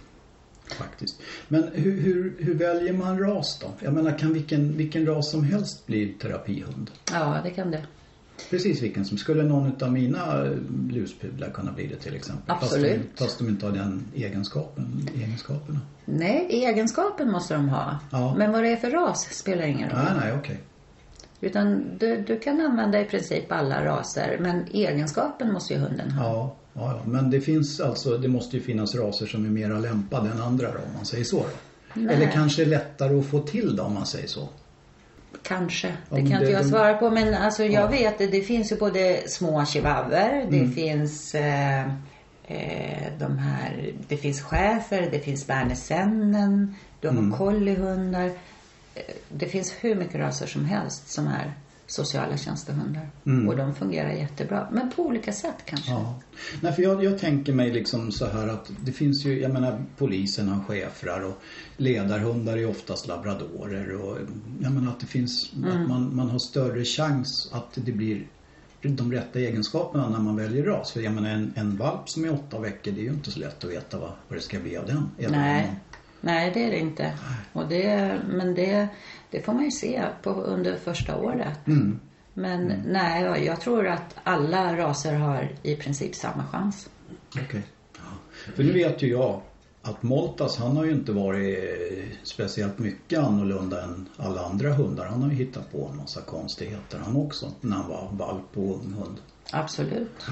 Faktiskt. 0.78 1.20
Men 1.48 1.68
hur, 1.74 2.00
hur, 2.00 2.36
hur 2.38 2.54
väljer 2.54 2.92
man 2.92 3.18
ras 3.18 3.58
då? 3.58 3.70
Jag 3.80 3.94
menar, 3.94 4.18
kan 4.18 4.32
vilken, 4.32 4.76
vilken 4.76 5.06
ras 5.06 5.30
som 5.30 5.44
helst 5.44 5.86
bli 5.86 6.08
terapihund? 6.08 6.90
Ja, 7.12 7.40
det 7.44 7.50
kan 7.50 7.70
det. 7.70 7.82
Precis 8.50 8.82
vilken 8.82 9.04
som. 9.04 9.18
Skulle 9.18 9.42
någon 9.42 9.82
av 9.82 9.92
mina 9.92 10.44
eh, 10.44 10.52
luspudlar 10.90 11.50
kunna 11.50 11.72
bli 11.72 11.86
det 11.86 11.96
till 11.96 12.14
exempel? 12.14 12.56
Absolut. 12.56 12.92
Fast 12.92 13.18
de, 13.18 13.24
fast 13.24 13.38
de 13.38 13.48
inte 13.48 13.66
har 13.66 13.72
den 13.72 14.04
egenskapen, 14.14 15.08
egenskaperna. 15.14 15.80
Nej, 16.04 16.46
egenskapen 16.50 17.30
måste 17.30 17.54
de 17.54 17.68
ha. 17.68 17.98
Ja. 18.10 18.34
Men 18.38 18.52
vad 18.52 18.62
det 18.62 18.68
är 18.68 18.76
för 18.76 18.90
ras 18.90 19.34
spelar 19.34 19.64
ingen 19.64 19.90
roll. 19.90 19.98
Nej, 20.04 20.12
nej, 20.20 20.32
okej. 20.38 20.60
Utan 21.40 21.84
du, 21.98 22.20
du 22.20 22.38
kan 22.38 22.60
använda 22.60 23.00
i 23.00 23.04
princip 23.04 23.52
alla 23.52 23.84
raser 23.84 24.38
men 24.40 24.64
egenskapen 24.72 25.52
måste 25.52 25.74
ju 25.74 25.80
hunden 25.80 26.10
ha. 26.10 26.24
Ja, 26.24 26.56
ja. 26.76 27.00
Men 27.06 27.30
det 27.30 27.40
finns 27.40 27.80
alltså, 27.80 28.18
det 28.18 28.28
måste 28.28 28.56
ju 28.56 28.62
finnas 28.62 28.94
raser 28.94 29.26
som 29.26 29.44
är 29.44 29.50
mera 29.50 29.78
lämpade 29.78 30.30
än 30.30 30.40
andra 30.40 30.66
då, 30.72 30.78
om 30.78 30.94
man 30.96 31.04
säger 31.06 31.24
så. 31.24 31.44
Nej. 31.94 32.14
Eller 32.14 32.26
kanske 32.32 32.64
lättare 32.64 33.18
att 33.18 33.26
få 33.26 33.40
till 33.40 33.76
då, 33.76 33.82
om 33.82 33.94
man 33.94 34.06
säger 34.06 34.28
så. 34.28 34.48
Kanske. 35.42 35.86
Det 35.88 35.94
men 36.10 36.22
kan 36.22 36.32
inte 36.32 36.44
det- 36.44 36.50
jag 36.52 36.62
de- 36.64 36.68
svara 36.68 36.94
på. 36.94 37.10
Men 37.10 37.34
alltså 37.34 37.64
jag 37.64 37.72
Ja. 37.72 37.86
vet 37.86 38.18
det. 38.18 38.26
Det 38.26 38.40
finns 38.40 38.72
ju 38.72 38.76
både 38.76 39.22
små 39.28 39.64
chihuahuor. 39.66 40.50
Det 40.50 40.58
Mm. 40.58 40.72
finns 40.72 41.34
eh, 41.34 41.80
eh, 42.44 43.12
de 43.18 43.38
här. 43.38 43.92
Det 44.08 44.16
finns 44.16 44.42
schäfer. 44.42 45.08
Det 45.10 45.18
finns 45.18 45.46
bernesennen. 45.46 46.74
Du 47.00 47.08
har 47.08 47.14
Mm. 47.16 47.32
colliehundar. 47.38 48.24
Eh, 48.94 49.02
Det 49.28 49.46
finns 49.46 49.74
hur 49.80 49.94
mycket 49.94 50.14
raser 50.16 50.46
som 50.46 50.64
helst 50.64 51.08
som 51.08 51.26
är 51.26 51.52
sociala 51.86 52.36
tjänstehundar. 52.36 53.10
Mm. 53.26 53.48
Och 53.48 53.56
de 53.56 53.74
fungerar 53.74 54.10
jättebra. 54.10 54.68
Men 54.72 54.90
på 54.90 55.02
olika 55.02 55.32
sätt 55.32 55.56
kanske. 55.64 55.90
Ja. 55.90 56.20
Nej, 56.60 56.72
för 56.72 56.82
jag, 56.82 57.04
jag 57.04 57.18
tänker 57.18 57.52
mig 57.52 57.72
liksom 57.72 58.12
så 58.12 58.26
här 58.26 58.48
att 58.48 58.70
det 58.84 58.92
finns 58.92 59.26
ju, 59.26 59.40
jag 59.40 59.52
menar 59.52 59.84
polisen 59.96 60.48
har 60.48 60.64
schäfrar 60.64 61.24
och 61.24 61.42
ledarhundar 61.76 62.56
är 62.56 62.66
oftast 62.66 63.06
labradorer 63.06 63.96
och 64.02 64.18
jag 64.62 64.72
menar 64.72 64.92
att 64.92 65.00
det 65.00 65.06
finns, 65.06 65.52
att 65.64 65.88
man, 65.88 66.16
man 66.16 66.30
har 66.30 66.38
större 66.38 66.84
chans 66.84 67.50
att 67.52 67.72
det 67.74 67.92
blir 67.92 68.26
de 68.82 69.12
rätta 69.12 69.38
egenskaperna 69.38 70.08
när 70.08 70.18
man 70.18 70.36
väljer 70.36 70.64
ras. 70.64 70.92
För 70.92 71.00
jag 71.00 71.12
menar 71.12 71.30
en, 71.30 71.52
en 71.56 71.76
valp 71.76 72.08
som 72.08 72.24
är 72.24 72.32
åtta 72.32 72.58
veckor 72.58 72.92
det 72.92 73.00
är 73.00 73.04
ju 73.04 73.10
inte 73.10 73.30
så 73.30 73.40
lätt 73.40 73.64
att 73.64 73.70
veta 73.70 73.98
vad, 73.98 74.10
vad 74.28 74.38
det 74.38 74.42
ska 74.42 74.58
bli 74.58 74.76
av 74.76 74.86
den. 74.86 75.30
Nej. 75.30 75.74
Nej, 76.26 76.50
det 76.54 76.64
är 76.64 76.70
det 76.70 76.78
inte. 76.78 77.12
Och 77.52 77.68
det, 77.68 78.20
men 78.28 78.54
det, 78.54 78.88
det 79.30 79.42
får 79.42 79.52
man 79.52 79.64
ju 79.64 79.70
se 79.70 80.04
på, 80.22 80.30
under 80.30 80.76
första 80.76 81.16
året. 81.16 81.66
Mm. 81.66 82.00
Men 82.34 82.82
nej, 82.86 83.44
jag 83.44 83.60
tror 83.60 83.86
att 83.86 84.14
alla 84.22 84.76
raser 84.76 85.14
har 85.14 85.48
i 85.62 85.76
princip 85.76 86.14
samma 86.14 86.46
chans. 86.46 86.88
Okej. 87.30 87.62
Ja. 87.96 88.02
För 88.54 88.64
nu 88.64 88.72
vet 88.72 89.02
ju 89.02 89.08
jag 89.08 89.40
att 89.82 90.02
Moltas 90.02 90.58
han 90.58 90.76
har 90.76 90.84
ju 90.84 90.92
inte 90.92 91.12
varit 91.12 91.58
speciellt 92.22 92.78
mycket 92.78 93.18
annorlunda 93.18 93.82
än 93.82 94.08
alla 94.16 94.44
andra 94.44 94.72
hundar. 94.72 95.06
Han 95.06 95.22
har 95.22 95.30
ju 95.30 95.36
hittat 95.36 95.72
på 95.72 95.88
en 95.92 95.96
massa 95.96 96.20
konstigheter 96.20 96.98
han 96.98 97.16
också 97.16 97.52
när 97.60 97.76
han 97.76 97.88
var 97.88 98.08
valp 98.12 98.56
och 98.56 98.74
ung 98.74 98.92
hund. 98.92 99.16
Absolut. 99.52 100.26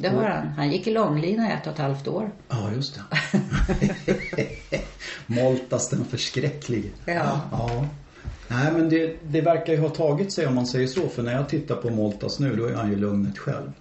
Det 0.00 0.08
har 0.08 0.24
han. 0.24 0.48
Han 0.48 0.70
gick 0.70 0.86
i 0.86 0.90
långlina 0.90 1.50
i 1.50 1.52
ett 1.52 1.66
och 1.66 1.72
ett 1.72 1.78
halvt 1.78 2.08
år. 2.08 2.30
Ja, 2.48 2.72
just 2.72 2.94
det. 2.94 3.02
Moltas 5.26 5.88
den 5.88 6.04
förskräcklige. 6.04 6.88
Ja. 7.04 7.40
ja. 7.50 7.86
Nej 8.48 8.72
men 8.72 8.88
det, 8.88 9.16
det 9.22 9.40
verkar 9.40 9.72
ju 9.72 9.80
ha 9.80 9.88
tagit 9.88 10.32
sig 10.32 10.46
om 10.46 10.54
man 10.54 10.66
säger 10.66 10.86
så. 10.86 11.08
För 11.08 11.22
när 11.22 11.32
jag 11.32 11.48
tittar 11.48 11.74
på 11.74 11.90
Moltas 11.90 12.38
nu 12.38 12.56
då 12.56 12.66
är 12.66 12.74
han 12.74 12.90
ju 12.90 12.96
lugnet 12.96 13.38
själv. 13.38 13.72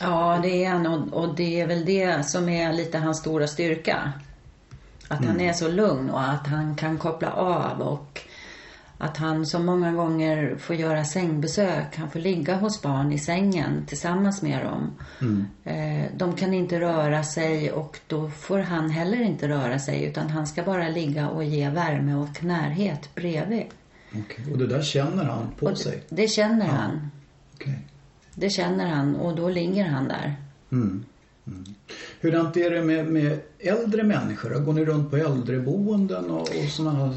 Ja, 0.00 0.40
det 0.42 0.64
är 0.64 0.70
han 0.70 0.86
och, 0.86 1.22
och 1.22 1.34
det 1.34 1.60
är 1.60 1.66
väl 1.66 1.84
det 1.84 2.26
som 2.26 2.48
är 2.48 2.72
lite 2.72 2.98
hans 2.98 3.18
stora 3.18 3.46
styrka. 3.46 4.12
Att 5.08 5.24
han 5.24 5.40
är 5.40 5.52
så 5.52 5.68
lugn 5.68 6.10
och 6.10 6.22
att 6.22 6.46
han 6.46 6.76
kan 6.76 6.98
koppla 6.98 7.32
av 7.32 7.80
och 7.80 8.20
att 8.98 9.16
han 9.16 9.46
så 9.46 9.58
många 9.58 9.92
gånger 9.92 10.56
får 10.58 10.76
göra 10.76 11.04
sängbesök. 11.04 11.96
Han 11.96 12.10
får 12.10 12.18
ligga 12.20 12.56
hos 12.56 12.82
barn 12.82 13.12
i 13.12 13.18
sängen 13.18 13.86
tillsammans 13.86 14.42
med 14.42 14.64
dem. 14.64 14.90
Eh, 15.64 16.04
de 16.16 16.36
kan 16.36 16.54
inte 16.54 16.80
röra 16.80 17.22
sig 17.22 17.72
och 17.72 17.98
då 18.06 18.30
får 18.30 18.58
han 18.58 18.90
heller 18.90 19.22
inte 19.22 19.48
röra 19.48 19.78
sig 19.78 20.04
utan 20.04 20.30
han 20.30 20.46
ska 20.46 20.62
bara 20.62 20.88
ligga 20.88 21.28
och 21.28 21.44
ge 21.44 21.70
värme 21.70 22.14
och 22.14 22.44
närhet 22.44 23.14
bredvid. 23.14 23.64
Okej. 24.10 24.52
Och 24.52 24.58
det 24.58 24.66
där 24.66 24.82
känner 24.82 25.24
han 25.24 25.48
på 25.58 25.66
Och 25.66 25.78
sig? 25.78 26.02
det, 26.08 26.28
känner 26.28 26.66
han. 26.66 27.10
Okej. 27.54 27.78
Det 28.34 28.50
känner 28.50 28.86
han 28.86 29.16
och 29.16 29.36
då 29.36 29.48
ligger 29.48 29.84
han 29.84 30.08
där. 30.08 30.34
Mm. 30.72 31.04
Mm. 31.46 31.64
Hurdant 32.20 32.56
är 32.56 32.70
det 32.70 32.82
med, 32.82 33.06
med 33.06 33.40
äldre 33.58 34.02
människor? 34.02 34.50
Går 34.50 34.72
ni 34.72 34.84
runt 34.84 35.10
på 35.10 35.16
äldreboenden 35.16 36.30
och, 36.30 36.40
och 36.40 36.70
sådana 36.70 37.06
här? 37.06 37.14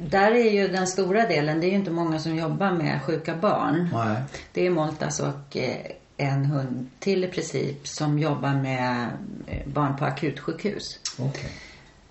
Där 0.00 0.30
är 0.32 0.50
ju 0.50 0.68
den 0.68 0.86
stora 0.86 1.26
delen, 1.26 1.60
det 1.60 1.66
är 1.66 1.70
ju 1.70 1.76
inte 1.76 1.90
många 1.90 2.18
som 2.18 2.36
jobbar 2.36 2.72
med 2.72 3.02
sjuka 3.02 3.36
barn. 3.36 3.88
Nej. 3.92 4.22
Det 4.52 4.66
är 4.66 4.70
Moltas 4.70 5.20
och 5.20 5.56
eh, 5.56 5.76
en 6.16 6.44
hund 6.44 6.86
till 6.98 7.24
i 7.24 7.28
princip 7.28 7.88
som 7.88 8.18
jobbar 8.18 8.54
med 8.54 9.08
eh, 9.46 9.68
barn 9.68 9.96
på 9.96 10.04
akutsjukhus. 10.04 10.98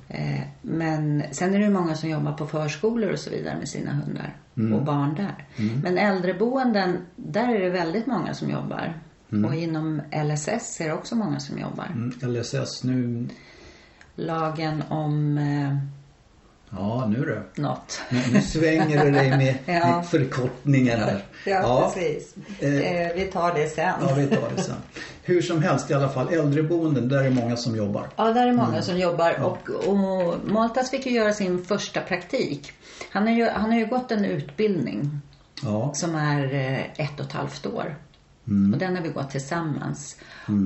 Eh, 0.07 0.41
Men 0.61 1.23
sen 1.31 1.53
är 1.53 1.59
det 1.59 1.65
ju 1.65 1.71
många 1.71 1.95
som 1.95 2.09
jobbar 2.09 2.33
på 2.33 2.47
förskolor 2.47 3.11
och 3.11 3.19
så 3.19 3.29
vidare 3.29 3.57
med 3.57 3.69
sina 3.69 3.91
hundar 3.91 4.35
och 4.73 4.81
barn 4.83 5.15
där. 5.15 5.45
Men 5.83 5.97
äldreboenden, 5.97 6.97
där 7.15 7.55
är 7.55 7.59
det 7.59 7.69
väldigt 7.69 8.05
många 8.07 8.33
som 8.33 8.49
jobbar. 8.49 8.93
Och 9.45 9.55
inom 9.55 10.01
LSS 10.11 10.81
är 10.81 10.85
det 10.87 10.93
också 10.93 11.15
många 11.15 11.39
som 11.39 11.59
jobbar. 11.59 11.85
Mm. 11.85 12.33
LSS 12.33 12.83
nu. 12.83 13.27
Lagen 14.15 14.83
om 14.89 15.37
eh, 15.37 15.77
Ja, 16.77 17.05
nu 17.05 17.25
du. 17.55 17.61
något. 17.61 18.01
Nu, 18.09 18.21
nu 18.33 18.41
svänger 18.41 19.05
du 19.05 19.11
dig 19.11 19.29
med, 19.29 19.55
Ja. 19.65 19.95
med 19.95 20.05
förkortningen 20.07 20.99
här. 20.99 21.21
precis. 21.93 22.35
Eh, 22.59 22.75
Eh, 23.01 23.11
vi 23.15 23.23
tar 23.25 23.53
det 23.53 23.67
sen. 23.67 23.93
Ja, 24.01 24.13
vi 24.15 24.27
tar 24.27 24.49
det 24.55 24.61
sen. 24.63 24.75
Hur 25.23 25.41
som 25.41 25.63
helst 25.63 25.91
i 25.91 25.93
alla 25.93 26.09
fall, 26.09 26.33
äldreboenden, 26.33 27.09
där 27.09 27.23
är 27.23 27.29
många 27.29 27.57
som 27.57 27.75
jobbar. 27.75 28.07
Ja, 28.15 28.33
där 28.33 28.47
är 28.47 28.53
många 28.53 28.81
som 28.81 28.97
jobbar 28.97 29.43
och, 29.43 29.69
och 29.87 30.35
Maltas 30.51 30.91
fick 30.91 31.05
ju 31.05 31.11
göra 31.11 31.33
sin 31.33 31.65
första 31.65 32.01
praktik. 32.01 32.71
Han 33.11 33.27
har 33.27 33.33
ju, 33.33 33.49
han 33.49 33.71
har 33.71 33.79
ju 33.79 33.85
gått 33.85 34.11
en 34.11 34.25
utbildning 34.25 35.19
Ja. 35.63 35.91
som 35.93 36.15
är 36.15 36.53
eh, 36.53 37.05
ett 37.05 37.19
och 37.19 37.25
ett 37.25 37.31
halvt 37.31 37.65
år. 37.65 37.95
Och 38.73 38.77
den 38.79 38.95
har 38.95 39.03
vi 39.03 39.09
gått 39.09 39.29
tillsammans. 39.29 40.17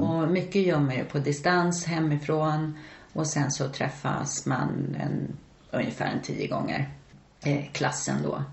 Och 0.01 0.31
mycket 0.31 0.61
gör 0.61 0.79
man 0.79 0.95
ju 0.95 1.03
på 1.03 1.17
distans 1.19 1.85
hemifrån 1.85 2.77
och 3.13 3.27
sen 3.27 3.51
så 3.51 3.67
träffas 3.69 4.45
man 4.45 4.95
en, 4.99 5.37
ungefär 5.75 6.05
en 6.05 6.21
tio 6.21 6.47
gånger. 6.47 6.89
Eh, 7.43 7.65
klassen 7.71 8.15
då. 8.23 8.43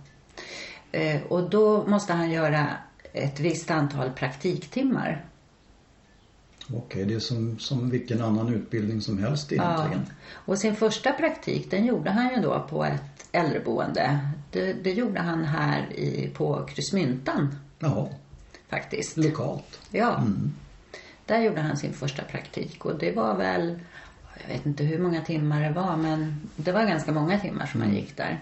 Eh, 0.92 1.22
och 1.22 1.50
då 1.50 1.86
måste 1.86 2.12
han 2.12 2.30
göra 2.30 2.68
ett 3.12 3.40
visst 3.40 3.70
antal 3.70 4.10
praktiktimmar. 4.10 5.24
Okej, 6.74 7.04
det 7.04 7.14
är 7.14 7.18
som, 7.18 7.58
som 7.58 7.90
vilken 7.90 8.22
annan 8.22 8.54
utbildning 8.54 9.00
som 9.00 9.18
helst 9.18 9.52
egentligen. 9.52 10.06
Och 10.30 10.58
sin 10.58 10.76
första 10.76 11.12
praktik 11.12 11.70
den 11.70 11.86
gjorde 11.86 12.10
han 12.10 12.34
ju 12.34 12.40
då 12.40 12.66
på 12.70 12.84
ett 12.84 13.28
äldreboende. 13.32 14.18
Det, 14.50 14.72
det 14.72 14.92
gjorde 14.92 15.20
han 15.20 15.44
här 15.44 15.92
i, 15.92 16.30
på 16.34 16.66
Kryssmyntan 16.66 17.54
Jaha, 17.78 18.08
faktiskt. 18.68 19.16
lokalt. 19.16 19.80
Ja. 19.90 20.24
Där 21.26 21.42
gjorde 21.42 21.60
han 21.60 21.76
sin 21.76 21.92
första 21.92 22.22
praktik 22.22 22.84
och 22.84 22.98
det 22.98 23.12
var 23.12 23.36
väl, 23.36 23.78
jag 24.40 24.54
vet 24.54 24.66
inte 24.66 24.84
hur 24.84 24.98
många 24.98 25.20
timmar 25.24 25.62
det 25.62 25.70
var 25.70 25.96
men 25.96 26.40
det 26.56 26.72
var 26.72 26.84
ganska 26.86 27.12
många 27.12 27.38
timmar 27.40 27.66
som 27.66 27.80
han 27.80 27.94
gick 27.94 28.16
där. 28.16 28.40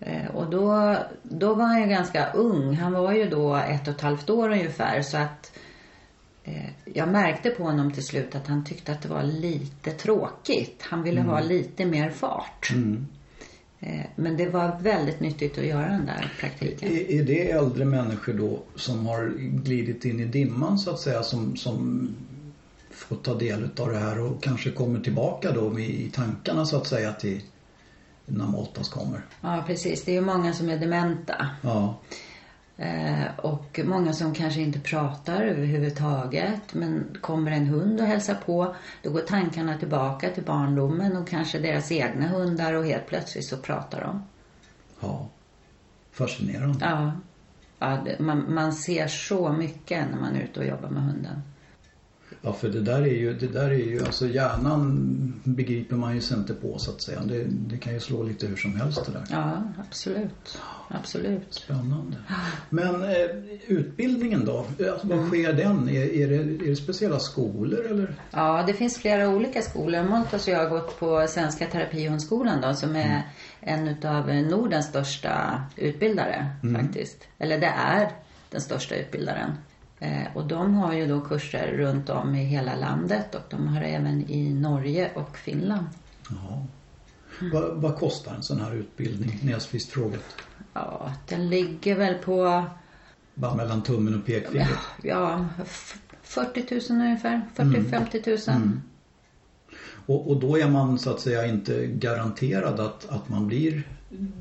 Eh, 0.00 0.26
Och 0.34 0.50
då, 0.50 0.96
då 1.22 1.54
var 1.54 1.64
han 1.66 1.80
ju 1.82 1.88
ganska 1.88 2.32
ung. 2.32 2.74
Han 2.74 2.92
var 2.92 3.12
ju 3.12 3.28
då 3.28 3.56
ett 3.56 3.88
och 3.88 3.94
ett 3.94 4.00
halvt 4.00 4.30
år 4.30 4.50
ungefär 4.50 5.02
så 5.02 5.16
att 5.16 5.52
eh, 6.44 6.70
jag 6.94 7.08
märkte 7.08 7.50
på 7.50 7.62
honom 7.62 7.92
till 7.92 8.02
slut 8.06 8.34
att 8.34 8.46
han 8.46 8.64
tyckte 8.64 8.92
att 8.92 9.02
det 9.02 9.08
var 9.08 9.22
lite 9.22 9.90
tråkigt. 9.90 10.82
Han 10.82 11.02
ville 11.02 11.20
ha 11.20 11.40
lite 11.40 11.84
mer 11.86 12.10
fart. 12.10 12.72
Eh, 13.80 14.00
Men 14.16 14.36
det 14.36 14.48
var 14.48 14.78
väldigt 14.80 15.20
nyttigt 15.20 15.58
att 15.58 15.64
göra 15.66 15.88
den 15.88 16.06
där 16.06 16.32
praktiken. 16.40 16.88
Är, 16.92 17.10
är 17.10 17.24
det 17.24 17.50
äldre 17.50 17.84
människor 17.84 18.32
då 18.32 18.62
som 18.74 19.06
har 19.06 19.32
glidit 19.38 20.04
in 20.04 20.20
i 20.20 20.24
dimman 20.24 20.78
så 20.78 20.90
att 20.90 21.00
säga 21.00 21.22
som, 21.22 21.56
som 21.56 22.08
får 22.96 23.16
ta 23.16 23.34
del 23.34 23.70
av 23.78 23.88
det 23.88 23.98
här 23.98 24.20
och 24.20 24.42
kanske 24.42 24.70
kommer 24.70 25.00
tillbaka 25.00 25.52
då 25.52 25.80
i, 25.80 26.10
tankarna 26.14 26.66
så 26.66 26.76
att 26.76 26.86
säga 26.86 27.12
till 27.12 27.40
när 28.26 28.46
Moltas 28.46 28.88
kommer? 28.88 29.20
Ja, 29.40 29.64
precis. 29.66 30.04
Det 30.04 30.10
är 30.10 30.14
ju 30.14 30.20
många 30.20 30.52
som 30.52 30.68
är 30.68 30.78
dementa. 30.78 31.48
Ja, 31.62 31.94
Eh, 32.78 33.26
och 33.38 33.80
många 33.84 34.12
som 34.12 34.34
kanske 34.34 34.60
inte 34.60 34.80
pratar 34.80 35.42
överhuvudtaget. 35.42 36.74
Men 36.74 37.18
kommer 37.20 37.50
en 37.50 37.66
hund 37.66 38.00
och 38.00 38.06
hälsar 38.06 38.34
på, 38.34 38.74
då 39.02 39.10
går 39.10 39.20
tankarna 39.20 39.78
tillbaka 39.78 40.30
till 40.30 40.44
barndomen 40.44 41.16
och 41.16 41.28
kanske 41.28 41.58
deras 41.58 41.92
egna 41.92 42.28
hundar 42.28 42.72
och 42.72 42.86
helt 42.86 43.06
plötsligt 43.06 43.44
så 43.44 43.56
pratar 43.56 44.00
de. 44.00 44.22
ja. 45.00 45.28
Fascinerande. 46.12 46.78
Ja, 46.80 47.12
ja 47.78 47.98
man, 48.18 48.54
man 48.54 48.72
ser 48.72 49.06
så 49.06 49.52
mycket 49.52 50.10
när 50.10 50.20
man 50.20 50.36
är 50.36 50.40
ute 50.40 50.60
och 50.60 50.66
jobbar 50.66 50.88
med 50.88 51.02
hunden. 51.02 51.42
Ja, 52.42 52.52
för 52.52 52.68
det 52.68 52.80
där 52.80 53.02
är 53.02 53.06
ju, 53.14 53.34
det 53.34 53.46
där 53.46 53.70
är 53.70 53.74
ju, 53.74 54.04
alltså 54.04 54.28
hjärnan 54.28 55.32
begriper 55.44 55.96
man 55.96 56.14
ju 56.14 56.20
sig 56.20 56.36
inte 56.36 56.54
på 56.54 56.78
så 56.78 56.90
att 56.90 57.02
säga. 57.02 57.20
Det, 57.24 57.44
det 57.44 57.78
kan 57.78 57.92
ju 57.94 58.00
slå 58.00 58.22
lite 58.22 58.46
hur 58.46 58.56
som 58.56 58.76
helst 58.76 59.06
det 59.06 59.12
där. 59.12 59.24
Ja, 59.30 59.62
absolut. 59.88 60.58
Absolut. 60.88 61.46
Spännande. 61.54 62.16
Men 62.70 63.02
eh, 63.02 63.10
utbildningen 63.66 64.44
då? 64.44 64.58
Alltså, 64.58 65.06
Mm. 65.06 65.18
vad 65.18 65.28
sker 65.28 65.52
den? 65.52 65.88
Är, 65.88 66.14
är, 66.14 66.28
det, 66.28 66.36
är 66.36 66.68
det 66.70 66.76
speciella 66.76 67.18
skolor 67.18 67.86
eller? 67.90 68.14
Ja, 68.30 68.64
det 68.66 68.72
finns 68.72 68.98
flera 68.98 69.28
olika 69.28 69.62
skolor. 69.62 70.02
Montas 70.04 70.46
och 70.46 70.52
jag 70.52 70.58
har 70.58 70.68
gått 70.70 70.98
på 71.00 71.26
Svenska 71.28 71.66
terapihundskolan 71.66 72.60
då, 72.60 72.74
som 72.74 72.96
är 72.96 73.22
en 73.60 73.88
utav 73.88 74.28
Nordens 74.34 74.86
största 74.86 75.62
utbildare 75.76 76.46
faktiskt. 76.80 77.18
Eller 77.38 77.60
det 77.60 77.72
är 77.76 78.10
den 78.50 78.60
största 78.60 78.94
utbildaren. 78.94 79.50
Eh, 79.98 80.36
och 80.36 80.46
de 80.46 80.74
har 80.74 80.92
ju 80.92 81.06
då 81.06 81.20
kurser 81.20 81.72
runt 81.72 82.10
om 82.10 82.34
i 82.34 82.44
hela 82.44 82.76
landet 82.76 83.34
och 83.34 83.42
de 83.50 83.68
har 83.68 83.82
även 83.82 84.30
i 84.30 84.54
Norge 84.54 85.10
och 85.14 85.36
Finland. 85.38 85.86
Jaha. 86.30 86.64
Vad, 87.52 87.76
vad 87.82 87.96
kostar 87.96 88.34
en 88.34 88.42
sån 88.42 88.60
här 88.60 88.74
utbildning? 88.74 89.38
Näsvist 89.42 89.90
frågat. 89.90 90.20
Ja, 90.74 91.12
den 91.28 91.48
ligger 91.48 91.96
väl 91.96 92.14
på 92.14 92.64
Bara 93.34 93.54
mellan 93.54 93.82
tummen 93.82 94.14
och 94.20 94.26
pekfingret. 94.26 94.68
ja, 95.02 95.46
f- 95.62 95.98
40 96.22 96.92
000 96.92 97.00
ungefär. 97.02 97.42
40-50 97.56 98.50
000. 98.52 98.70
Och, 100.06 100.30
och 100.30 100.40
då 100.40 100.58
är 100.58 100.68
man 100.68 100.98
så 100.98 101.10
att 101.10 101.20
säga 101.20 101.46
inte 101.46 101.86
garanterad 101.86 102.80
att, 102.80 103.08
att 103.08 103.28
man 103.28 103.46
blir 103.46 103.82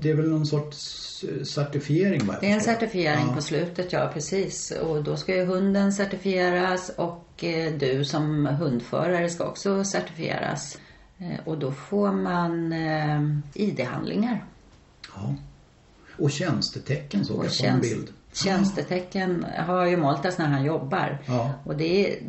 Det 0.02 0.10
är 0.10 0.16
väl 0.16 0.30
någon 0.30 0.46
sorts 0.46 1.24
eh, 1.24 1.44
certifiering 1.44 2.26
vad 2.26 2.42
Det 2.42 2.50
är 2.52 2.54
en 2.56 2.62
certifiering 2.62 3.26
ja. 3.30 3.36
på 3.36 3.42
slutet, 3.42 3.94
ja 3.94 4.10
precis. 4.14 4.72
Och 4.72 5.04
då 5.04 5.18
ska 5.18 5.36
ju 5.36 5.46
hunden 5.46 5.94
certifieras 5.94 6.90
och 6.98 7.44
eh, 7.44 7.74
du 7.74 8.06
som 8.06 8.46
hundförare 8.46 9.30
ska 9.30 9.44
också 9.48 9.84
certifieras. 9.84 10.78
Eh, 11.18 11.40
Och 11.46 11.58
då 11.58 11.72
får 11.72 12.12
man 12.12 12.74
ID-handlingar. 13.54 14.46
Ja. 15.16 15.36
Och 16.18 16.32
tjänstetecken 16.32 17.26
såg 17.26 17.40
Och 17.40 17.46
jag 17.46 17.58
på 17.60 17.66
en 17.66 17.82
bild. 17.82 18.10
tjänstetecken 18.34 19.46
har 19.68 19.86
ju 19.86 19.98
Moltas 19.98 20.38
när 20.38 20.46
han 20.48 20.66
jobbar. 20.66 21.18
Ja. 21.26 21.52
Och 21.64 21.76
det 21.76 22.08
är, 22.10 22.20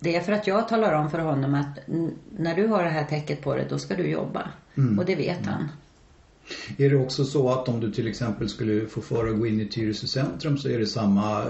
det 0.00 0.16
är 0.16 0.20
för 0.20 0.32
att 0.32 0.46
jag 0.46 0.68
talar 0.68 0.92
om 0.92 1.10
för 1.10 1.18
honom 1.18 1.54
att 1.54 1.78
när 2.38 2.54
du 2.56 2.66
har 2.66 2.84
det 2.84 2.90
här 2.90 3.04
täcket 3.04 3.42
på 3.42 3.54
dig, 3.54 3.66
då 3.70 3.78
ska 3.78 3.94
du 3.96 4.06
jobba. 4.10 4.50
Mm. 4.76 4.98
Och 4.98 5.04
det 5.04 5.14
vet 5.14 5.46
han. 5.46 5.68
Är 6.78 6.90
det 6.90 6.96
också 6.96 7.24
så 7.24 7.48
att 7.50 7.68
om 7.68 7.80
du 7.80 7.92
till 7.92 8.08
exempel 8.08 8.48
skulle 8.48 8.86
få 8.86 9.00
för 9.00 9.26
att 9.28 9.38
gå 9.38 9.46
in 9.46 9.60
i 9.60 9.66
Tyresö 9.66 10.06
centrum 10.06 10.58
så 10.58 10.68
är 10.68 10.78
det 10.78 10.86
samma 10.86 11.42
eh, 11.42 11.48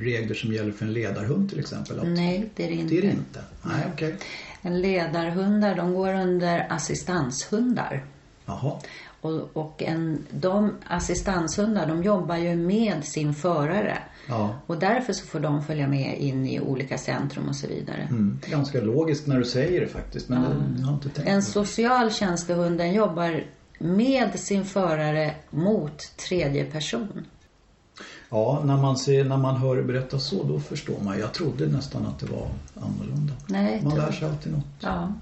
regler 0.00 0.34
som 0.34 0.52
gäller 0.52 0.72
för 0.72 0.84
en 0.86 0.92
ledarhund 0.92 1.50
till 1.50 1.58
exempel? 1.60 1.98
Att 2.00 2.08
Nej, 2.08 2.50
det 2.54 2.64
är 2.64 2.68
det 2.68 2.74
inte. 2.74 2.94
Det 2.94 2.98
är 2.98 3.02
det 3.02 3.08
inte? 3.08 3.40
Nej, 3.62 3.86
okej. 3.94 4.16
En 4.62 4.80
ledarhundar, 4.80 5.74
de 5.74 5.94
går 5.94 6.14
under 6.14 6.66
assistanshundar. 6.72 8.04
Jaha. 8.46 8.72
Och, 9.20 9.56
och 9.56 9.82
en, 9.82 10.26
de 10.30 10.70
assistanshundar, 10.86 11.86
de 11.86 12.02
jobbar 12.02 12.36
ju 12.36 12.56
med 12.56 13.04
sin 13.04 13.34
förare. 13.34 13.98
Ja. 14.28 14.54
Och 14.66 14.78
därför 14.78 15.12
så 15.12 15.26
får 15.26 15.40
de 15.40 15.62
följa 15.64 15.88
med 15.88 16.18
in 16.18 16.46
i 16.46 16.60
olika 16.60 16.98
centrum 16.98 17.48
och 17.48 17.56
så 17.56 17.66
vidare. 17.66 18.06
Mm. 18.10 18.38
Ganska 18.50 18.80
logiskt 18.80 19.26
när 19.26 19.38
du 19.38 19.44
säger 19.44 19.80
det 19.80 19.86
faktiskt 19.86 20.28
men 20.28 20.42
det, 20.42 20.80
jag 20.80 20.86
har 20.86 20.94
inte 20.94 21.08
tänkt 21.08 21.28
En 21.28 21.34
på 21.34 21.46
det. 21.46 21.66
social 21.66 22.12
tjänstehund 22.12 22.78
den 22.78 22.92
jobbar 22.94 23.44
med 23.78 24.40
sin 24.40 24.64
förare 24.64 25.34
mot 25.50 26.16
tredje 26.16 26.64
person. 26.64 27.26
Ja, 28.30 28.62
när 28.64 28.76
man, 28.76 28.96
ser, 28.96 29.24
när 29.24 29.36
man 29.36 29.56
hör 29.56 29.76
det 29.76 29.82
berättas 29.82 30.24
så 30.24 30.42
då 30.42 30.60
förstår 30.60 31.00
man. 31.04 31.18
Jag 31.18 31.32
trodde 31.32 31.66
nästan 31.66 32.06
att 32.06 32.18
det 32.18 32.26
var 32.26 32.48
annorlunda. 32.74 33.32
Nej, 33.46 33.80
Man 33.84 33.98
lär 33.98 34.12
sig 34.12 34.28
alltid 34.28 34.52
något. 34.52 34.64
Ja. 34.80 35.12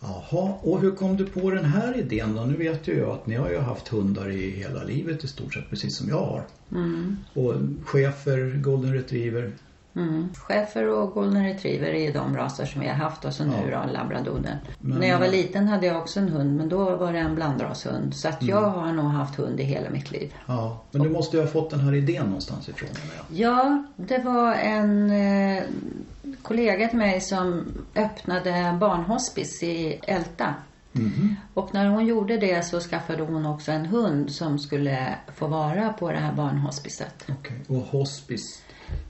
Jaha, 0.00 0.52
och 0.60 0.80
hur 0.80 0.90
kom 0.90 1.16
du 1.16 1.26
på 1.26 1.50
den 1.50 1.64
här 1.64 1.98
idén 1.98 2.34
då? 2.34 2.42
Nu 2.42 2.56
vet 2.56 2.88
ju 2.88 2.98
jag 2.98 3.10
att 3.10 3.26
ni 3.26 3.34
har 3.34 3.50
ju 3.50 3.58
haft 3.58 3.88
hundar 3.88 4.30
i 4.30 4.50
hela 4.50 4.84
livet 4.84 5.24
i 5.24 5.28
stort 5.28 5.54
sett, 5.54 5.70
precis 5.70 5.96
som 5.96 6.08
jag 6.08 6.20
har. 6.20 6.42
Mm. 6.72 7.16
Och 7.34 7.54
schäfer, 7.84 8.60
golden 8.62 8.94
retriever. 8.94 9.52
Mm. 9.98 10.28
Schäfer 10.36 10.88
och 10.88 11.10
golden 11.12 11.44
retriever 11.44 11.86
är 11.86 12.12
de 12.12 12.36
raser 12.36 12.66
som 12.66 12.80
vi 12.80 12.86
har 12.88 12.94
haft 12.94 13.24
och 13.24 13.32
så 13.34 13.44
nu 13.44 13.52
Ja. 13.70 13.80
då 13.86 13.92
labradoodle. 13.92 14.58
Men- 14.78 14.98
När 14.98 15.08
jag 15.08 15.18
var 15.18 15.28
liten 15.28 15.68
hade 15.68 15.86
jag 15.86 15.96
också 15.96 16.20
en 16.20 16.28
hund 16.28 16.56
men 16.56 16.68
då 16.68 16.96
var 16.96 17.12
det 17.12 17.18
en 17.18 17.34
blandrashund. 17.34 18.14
Så 18.16 18.28
att 18.28 18.42
jag 18.42 18.70
har 18.70 18.92
nog 18.92 19.04
haft 19.06 19.34
hund 19.34 19.60
i 19.60 19.62
hela 19.62 19.90
mitt 19.90 20.10
liv. 20.10 20.34
Ja, 20.46 20.82
men 20.90 21.02
du 21.02 21.08
måste 21.10 21.36
ju 21.36 21.42
ha 21.42 21.50
fått 21.50 21.70
den 21.70 21.80
här 21.80 21.94
idén 21.94 22.24
någonstans 22.26 22.68
ifrån 22.68 22.88
jag. 23.16 23.38
Ja, 23.38 23.84
det 23.96 24.18
var 24.18 24.54
en 24.54 25.10
eh, 25.10 25.62
kollega 26.42 26.88
till 26.88 26.98
mig 26.98 27.20
som 27.20 27.64
öppnade 27.94 28.76
barnhospice 28.80 29.62
i 29.62 30.00
Älta. 30.02 30.54
Mhm. 30.92 31.36
Och 31.54 31.74
när 31.74 31.86
hon 31.88 32.06
gjorde 32.06 32.36
det 32.36 32.64
så 32.66 32.80
skaffade 32.80 33.22
hon 33.22 33.46
också 33.46 33.72
en 33.72 33.86
hund 33.86 34.30
som 34.32 34.58
skulle 34.58 35.14
få 35.34 35.46
vara 35.46 35.92
på 35.92 36.10
det 36.12 36.18
här 36.18 36.32
barnhospicet. 36.32 37.24
Okej. 37.28 37.56
Och 37.68 37.76
hospice, 37.76 38.62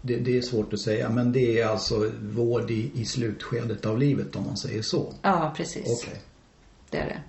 det, 0.03 0.17
det 0.17 0.39
är 0.39 0.43
svårt 0.43 0.73
att 0.73 0.81
säga 0.81 1.09
men 1.09 1.33
det 1.33 1.61
är 1.61 1.67
alltså 1.67 2.11
vård 2.23 2.71
i, 2.71 2.91
i 2.95 3.05
slutskedet 3.05 3.87
av 3.87 3.99
livet 3.99 4.37
om 4.37 4.45
man 4.45 4.57
säger 4.57 4.83
så. 4.83 5.15
Ja, 5.23 5.55
precis. 5.57 6.03
Okej. 6.03 6.21
Det 6.91 6.99
är 6.99 7.07
det. 7.07 7.21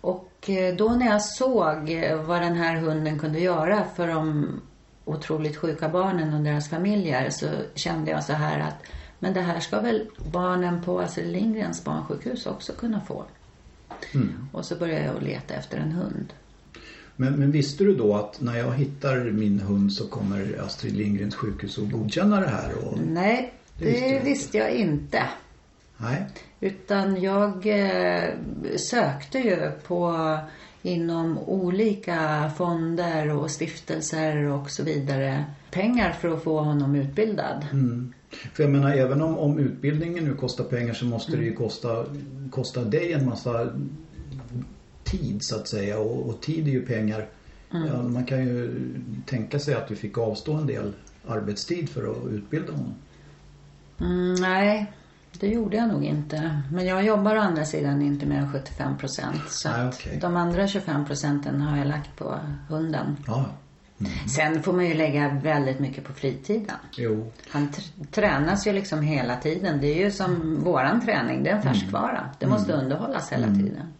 Och 0.00 0.50
eh, 0.50 0.76
då 0.76 0.88
när 0.88 1.06
jag 1.06 1.22
såg 1.22 1.90
eh, 1.90 2.22
vad 2.22 2.42
den 2.42 2.54
här 2.54 2.76
hunden 2.76 3.18
kunde 3.18 3.40
göra 3.40 3.84
för 3.96 4.08
de 4.08 4.46
otroligt 5.04 5.56
sjuka 5.56 5.88
barnen 5.88 6.34
och 6.34 6.40
deras 6.40 6.68
familjer 6.68 7.30
så 7.30 7.46
kände 7.74 8.10
jag 8.10 8.24
så 8.24 8.32
här 8.32 8.60
att 8.60 8.86
men 9.18 9.34
det 9.34 9.40
här 9.40 9.60
ska 9.60 9.80
väl 9.80 10.10
barnen 10.32 10.82
på 10.82 11.00
Astrid 11.00 11.32
Lindgrens 11.32 11.84
barnsjukhus 11.84 12.46
också 12.46 12.72
kunna 12.72 13.00
få. 13.00 13.24
Mm. 14.14 14.48
Och 14.52 14.64
så 14.64 14.76
började 14.76 15.04
jag 15.04 15.22
leta 15.22 15.54
efter 15.54 15.78
en 15.78 15.92
hund. 15.92 16.32
Men, 17.16 17.32
men 17.32 17.50
visste 17.50 17.84
du 17.84 17.94
då 17.96 18.14
att 18.14 18.40
när 18.40 18.58
jag 18.58 18.72
hittar 18.74 19.16
min 19.24 19.60
hund 19.60 19.92
så 19.92 20.06
kommer 20.08 20.60
Astrid 20.66 20.96
Lindgrens 20.96 21.34
sjukhus 21.34 21.78
att 21.78 21.90
godkänna 21.90 22.40
det 22.40 22.48
här? 22.48 22.70
Och... 22.84 22.98
Nej, 22.98 23.52
Det 23.78 23.84
det, 23.84 23.90
visste 23.90 24.06
inte. 24.08 24.24
visste 24.24 24.58
jag 24.58 24.70
inte. 24.74 25.22
Nej. 25.96 26.26
Utan 26.60 27.22
jag 27.22 27.66
eh, 27.66 28.30
sökte 28.76 29.38
ju 29.38 29.70
på 29.86 30.38
inom 30.82 31.38
olika 31.38 32.50
fonder 32.56 33.36
och 33.36 33.50
stiftelser 33.50 34.44
och 34.44 34.70
så 34.70 34.82
vidare 34.82 35.44
pengar 35.70 36.12
för 36.12 36.28
att 36.28 36.42
få 36.42 36.60
honom 36.60 36.94
utbildad. 36.94 37.66
Mm. 37.72 38.12
För 38.54 38.62
jag 38.62 38.72
menar 38.72 38.92
även 38.92 39.22
om, 39.22 39.38
om 39.38 39.58
utbildningen 39.58 40.24
nu 40.24 40.34
kostar 40.34 40.64
pengar 40.64 40.94
så 40.94 41.04
måste 41.04 41.36
det 41.36 41.44
ju 41.44 41.54
kosta, 41.54 42.04
kosta 42.50 42.84
dig 42.84 43.12
en 43.12 43.26
massa 43.26 43.68
tid 45.06 45.38
så 45.44 45.56
att 45.56 45.68
säga 45.68 45.98
och, 45.98 46.28
och 46.28 46.40
tid 46.40 46.66
är 46.68 46.72
ju 46.72 46.86
pengar. 46.86 47.28
Ja, 47.70 48.02
man 48.02 48.24
kan 48.24 48.38
ju 48.38 48.74
tänka 49.26 49.58
sig 49.58 49.74
att 49.74 49.88
du 49.88 49.96
fick 49.96 50.18
avstå 50.18 50.54
en 50.54 50.66
del 50.66 50.92
arbetstid 51.28 51.88
för 51.88 52.10
att 52.10 52.30
utbilda 52.32 52.72
honom. 52.72 52.94
Mm, 54.00 54.34
nej, 54.34 54.92
det 55.40 55.46
gjorde 55.48 55.76
jag 55.76 55.88
nog 55.88 56.04
inte. 56.04 56.62
Men 56.72 56.86
jag 56.86 57.04
jobbar 57.04 57.36
å 57.36 57.40
andra 57.40 57.64
sidan 57.64 58.02
inte 58.02 58.26
mer 58.26 58.36
än 58.38 58.52
75 58.52 58.98
procent. 58.98 59.42
Så 59.50 59.68
Nej, 59.70 59.88
okej. 59.88 60.18
de 60.20 60.36
andra 60.36 60.68
25 60.68 61.06
procenten 61.06 61.60
har 61.60 61.78
jag 61.78 61.86
lagt 61.86 62.16
på 62.16 62.38
hunden. 62.68 63.16
Ja, 63.26 63.44
Sen 64.36 64.62
får 64.62 64.72
man 64.72 64.86
ju 64.86 64.94
lägga 64.94 65.28
väldigt 65.42 65.78
mycket 65.78 66.04
på 66.04 66.12
fritiden. 66.12 66.76
jo. 66.96 67.32
Han 67.50 67.68
tr- 67.68 68.06
tränas 68.10 68.66
ju 68.66 68.72
liksom 68.72 69.02
hela 69.02 69.36
tiden. 69.36 69.80
Det 69.80 69.86
är 69.86 70.04
ju 70.04 70.10
som 70.10 70.60
våran 70.64 71.00
träning, 71.00 71.42
det 71.42 71.50
är 71.50 71.56
en 71.56 71.62
färskvara. 71.62 72.30
Det 72.38 72.46
måste 72.46 72.72
underhållas 72.72 73.32
hela 73.32 73.46
tiden. 73.46 73.92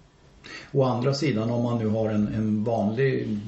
Å 0.73 0.85
andra 0.85 1.15
sidan 1.15 1.51
om 1.51 1.63
man 1.63 1.79
nu 1.79 1.87
har 1.87 2.11
en, 2.11 2.29
en 2.29 2.65
vanlig 2.65 3.39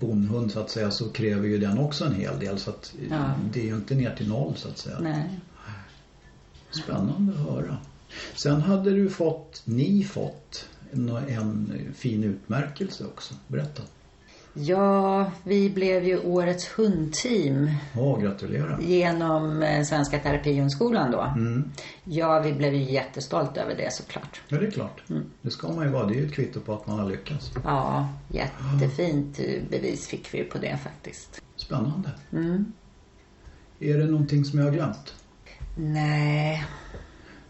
bondhund 0.00 0.52
så 0.52 0.60
att 0.60 0.70
säga 0.70 0.90
så 0.90 1.08
kräver 1.10 1.48
ju 1.48 1.58
den 1.58 1.78
också 1.78 2.04
en 2.04 2.14
hel 2.14 2.38
del 2.38 2.58
så 2.58 2.70
att 2.70 2.94
Ja. 3.10 3.32
det 3.52 3.60
är 3.60 3.64
ju 3.64 3.74
inte 3.74 3.94
ner 3.94 4.14
till 4.14 4.28
noll 4.28 4.56
så 4.56 4.68
att 4.68 4.78
säga. 4.78 4.98
Nej. 5.00 5.40
Spännande 6.70 7.32
att 7.32 7.38
höra. 7.38 7.76
Sen 8.34 8.60
hade 8.60 8.90
du 8.90 9.10
fått, 9.10 9.62
ni 9.64 10.04
fått 10.04 10.68
en, 10.92 11.08
en 11.08 11.72
fin 11.96 12.24
utmärkelse 12.24 13.04
också. 13.04 13.34
Berätta. 13.46 13.82
Ja, 14.60 15.30
vi 15.44 15.70
blev 15.70 16.04
ju 16.04 16.18
årets 16.18 16.68
hundteam 16.68 17.70
Ja, 17.92 18.16
gratulerar. 18.16 18.78
genom 18.80 19.62
eh, 19.62 19.84
Svenska 19.84 20.18
Terapihundskolan 20.18 21.10
då. 21.10 21.20
Mm. 21.20 21.70
Ja, 22.04 22.40
vi 22.40 22.52
blev 22.52 22.74
ju 22.74 22.92
jättestolta 22.92 23.60
över 23.62 23.76
det 23.76 23.92
såklart. 23.92 24.40
Ja, 24.48 24.58
det 24.58 24.66
är 24.66 24.70
klart. 24.70 25.02
Det 25.42 25.50
ska 25.50 25.68
man 25.68 25.84
ju 25.84 25.90
vara. 25.90 26.06
Det 26.06 26.14
är 26.14 26.20
ju 26.20 26.26
ett 26.26 26.32
kvitto 26.34 26.60
på 26.60 26.72
att 26.74 26.86
man 26.86 26.98
har 26.98 27.08
lyckats. 27.10 27.52
Ja, 27.64 28.08
jättefint 28.28 29.38
bevis 29.70 30.06
fick 30.06 30.34
vi 30.34 30.44
på 30.44 30.58
det 30.58 30.78
faktiskt. 30.84 31.42
Spännande. 31.56 32.10
Mm. 32.32 32.72
Är 33.80 33.98
det 33.98 34.04
någonting 34.06 34.44
som 34.44 34.58
jag 34.58 34.66
har 34.66 34.72
glömt? 34.72 35.14
Nej, 35.76 36.64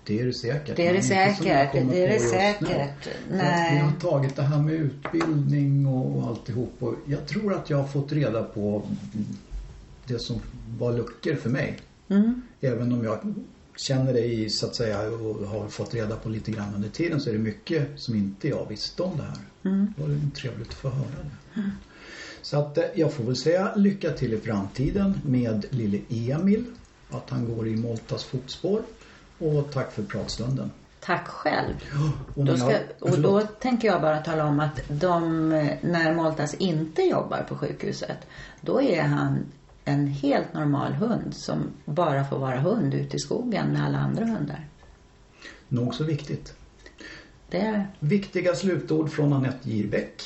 Det 0.08 0.20
är 0.20 0.26
det 0.26 0.32
säkert. 0.32 0.76
det 0.76 0.86
är 0.86 0.94
det 0.94 1.02
säkert. 1.02 1.72
Det 1.90 2.04
är 2.04 2.08
det 2.08 2.18
säkert. 2.18 2.70
Att 2.70 3.06
Vi 3.30 3.36
Nej. 3.36 3.78
har 3.78 3.92
tagit 3.92 4.36
det 4.36 4.42
här 4.42 4.58
med 4.58 4.74
utbildning 4.74 5.86
och, 5.86 6.16
och 6.16 6.28
alltihop. 6.28 6.72
Och 6.78 6.94
jag 7.06 7.26
tror 7.26 7.54
att 7.54 7.70
jag 7.70 7.76
har 7.76 7.88
fått 7.88 8.12
reda 8.12 8.42
på 8.42 8.82
det 10.04 10.18
som 10.18 10.40
var 10.78 10.92
luckor 10.92 11.34
för 11.34 11.50
mig. 11.50 11.78
Mm. 12.08 12.42
Även 12.60 12.92
om 12.92 13.04
jag 13.04 13.34
känner 13.76 14.12
dig 14.12 14.50
så 14.50 14.66
att 14.66 14.74
säga 14.74 15.00
och 15.10 15.46
har 15.46 15.68
fått 15.68 15.94
reda 15.94 16.16
på 16.16 16.28
lite 16.28 16.50
grann 16.50 16.74
under 16.74 16.88
tiden 16.88 17.20
så 17.20 17.30
är 17.30 17.32
det 17.32 17.38
mycket 17.38 17.88
som 17.96 18.14
inte 18.14 18.48
jag 18.48 18.68
visste 18.68 19.02
om 19.02 19.16
det 19.16 19.22
här. 19.22 19.38
Mm. 19.70 19.92
Det 19.96 20.02
var 20.02 20.30
trevligt 20.34 20.68
att 20.68 20.74
få 20.74 20.88
höra 20.88 21.06
det. 21.54 21.62
Så 22.42 22.58
att 22.58 22.78
eh, 22.78 22.84
jag 22.94 23.12
får 23.12 23.24
väl 23.24 23.36
säga 23.36 23.74
lycka 23.76 24.10
till 24.10 24.32
i 24.32 24.38
framtiden 24.38 25.20
med 25.26 25.66
lille 25.70 26.00
Emil. 26.08 26.64
Att 27.10 27.30
han 27.30 27.54
går 27.54 27.68
i 27.68 27.76
Moltas 27.76 28.24
fotspår. 28.24 28.82
Och 29.38 29.72
tack 29.72 29.92
för 29.92 30.02
pratstunden. 30.02 30.70
Tack 31.00 31.28
själv. 31.28 31.74
Och 32.34 32.44
Då 32.44 32.56
ska, 32.56 32.78
och 33.00 33.18
då 33.18 33.40
tänker 33.40 33.88
jag 33.88 34.00
bara 34.00 34.18
tala 34.18 34.44
om 34.44 34.60
att 34.60 34.80
de, 34.88 35.48
när 35.80 36.14
Moltas 36.14 36.54
inte 36.54 37.02
jobbar 37.02 37.42
på 37.48 37.56
sjukhuset, 37.56 38.18
då 38.60 38.82
är 38.82 39.02
han 39.02 39.38
en 39.84 40.06
helt 40.06 40.54
normal 40.54 40.92
hund 40.92 41.34
som 41.34 41.70
bara 41.84 42.24
får 42.24 42.38
vara 42.38 42.60
hund 42.60 42.94
ute 42.94 43.16
i 43.16 43.20
skogen 43.20 43.66
med 43.66 43.84
alla 43.84 43.98
andra 43.98 44.26
hundar. 44.26 44.68
Nog 45.68 45.94
så 45.94 46.04
viktigt. 46.04 46.54
Det 47.50 47.58
är. 47.58 47.86
Viktiga 47.98 48.54
slutord 48.54 49.10
från 49.10 49.32
Anette 49.32 49.70
Girbeck. 49.70 50.22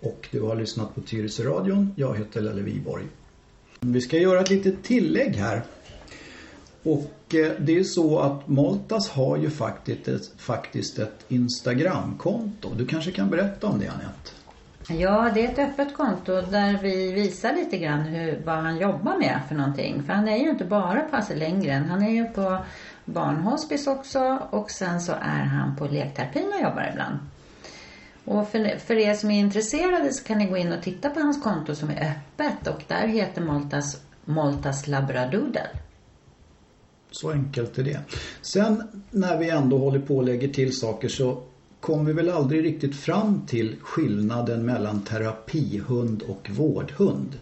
Och 0.00 0.28
du 0.30 0.40
har 0.42 0.56
lyssnat 0.56 0.94
på 0.94 1.00
Tyresö-radion. 1.00 1.94
Jag 1.96 2.18
heter 2.18 2.40
Lelle 2.40 2.62
Viborg. 2.62 3.04
Vi 3.80 4.00
ska 4.00 4.18
göra 4.18 4.40
ett 4.40 4.50
litet 4.50 4.82
tillägg 4.82 5.36
här. 5.36 5.62
Och 6.82 7.34
eh, 7.34 7.52
det 7.58 7.78
är 7.78 7.84
så 7.84 8.18
att 8.18 8.48
Maltas 8.48 9.10
har 9.10 9.36
ju 9.36 9.50
faktiskt 9.50 10.08
ett, 10.08 10.40
faktiskt 10.40 10.98
ett 10.98 11.24
Instagramkonto. 11.28 12.74
Du 12.74 12.86
kanske 12.86 13.10
kan 13.10 13.30
berätta 13.30 13.66
om 13.66 13.78
det 13.78 13.88
Anette? 13.88 14.30
Ja, 14.88 15.30
det 15.34 15.46
är 15.46 15.48
ett 15.48 15.58
öppet 15.58 15.94
konto 15.94 16.40
där 16.40 16.78
vi 16.82 17.12
visar 17.12 17.52
lite 17.52 17.78
grann 17.78 18.00
hur, 18.00 18.42
vad 18.44 18.54
han 18.54 18.78
jobbar 18.78 19.18
med 19.18 19.40
för 19.48 19.54
någonting. 19.54 20.02
För 20.02 20.12
han 20.12 20.28
är 20.28 20.36
ju 20.36 20.50
inte 20.50 20.64
bara 20.64 21.00
på 21.00 21.16
Astrid 21.16 21.38
Lindgren. 21.38 21.84
Han 21.84 22.02
är 22.02 22.10
ju 22.10 22.24
på 22.24 22.58
barnhospice 23.04 23.86
också 23.86 24.38
och 24.50 24.70
sen 24.70 25.00
så 25.00 25.12
är 25.12 25.44
han 25.44 25.76
på 25.76 25.86
lekterapin 25.86 26.52
och 26.54 26.62
jobbar 26.62 26.88
ibland. 26.92 27.18
Och 28.24 28.48
för, 28.48 28.78
för 28.78 28.94
er 28.94 29.14
som 29.14 29.30
är 29.30 29.40
intresserade 29.40 30.12
så 30.12 30.24
kan 30.24 30.38
ni 30.38 30.46
gå 30.46 30.56
in 30.56 30.72
och 30.72 30.82
titta 30.82 31.10
på 31.10 31.20
hans 31.20 31.42
konto 31.42 31.74
som 31.74 31.90
är 31.90 32.10
öppet 32.10 32.66
och 32.66 32.82
där 32.88 33.06
heter 33.06 33.42
Maltas, 33.42 34.00
Maltas 34.24 34.86
Labradoodle. 34.86 35.66
Så 37.12 37.30
enkelt 37.30 37.78
är 37.78 37.82
det. 37.82 38.00
Sen 38.42 38.82
när 39.10 39.38
vi 39.38 39.50
ändå 39.50 39.78
håller 39.78 40.00
på 40.00 40.16
och 40.16 40.24
lägger 40.24 40.48
till 40.48 40.78
saker 40.78 41.08
så 41.08 41.42
kom 41.80 42.04
vi 42.04 42.12
väl 42.12 42.30
aldrig 42.30 42.64
riktigt 42.64 42.96
fram 42.96 43.46
till 43.46 43.76
skillnaden 43.82 44.66
mellan 44.66 45.00
terapihund 45.00 46.22
och 46.22 46.50
vårdhund. 46.50 47.38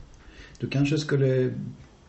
Du 0.59 0.69
kanske 0.69 0.99
skulle 0.99 1.55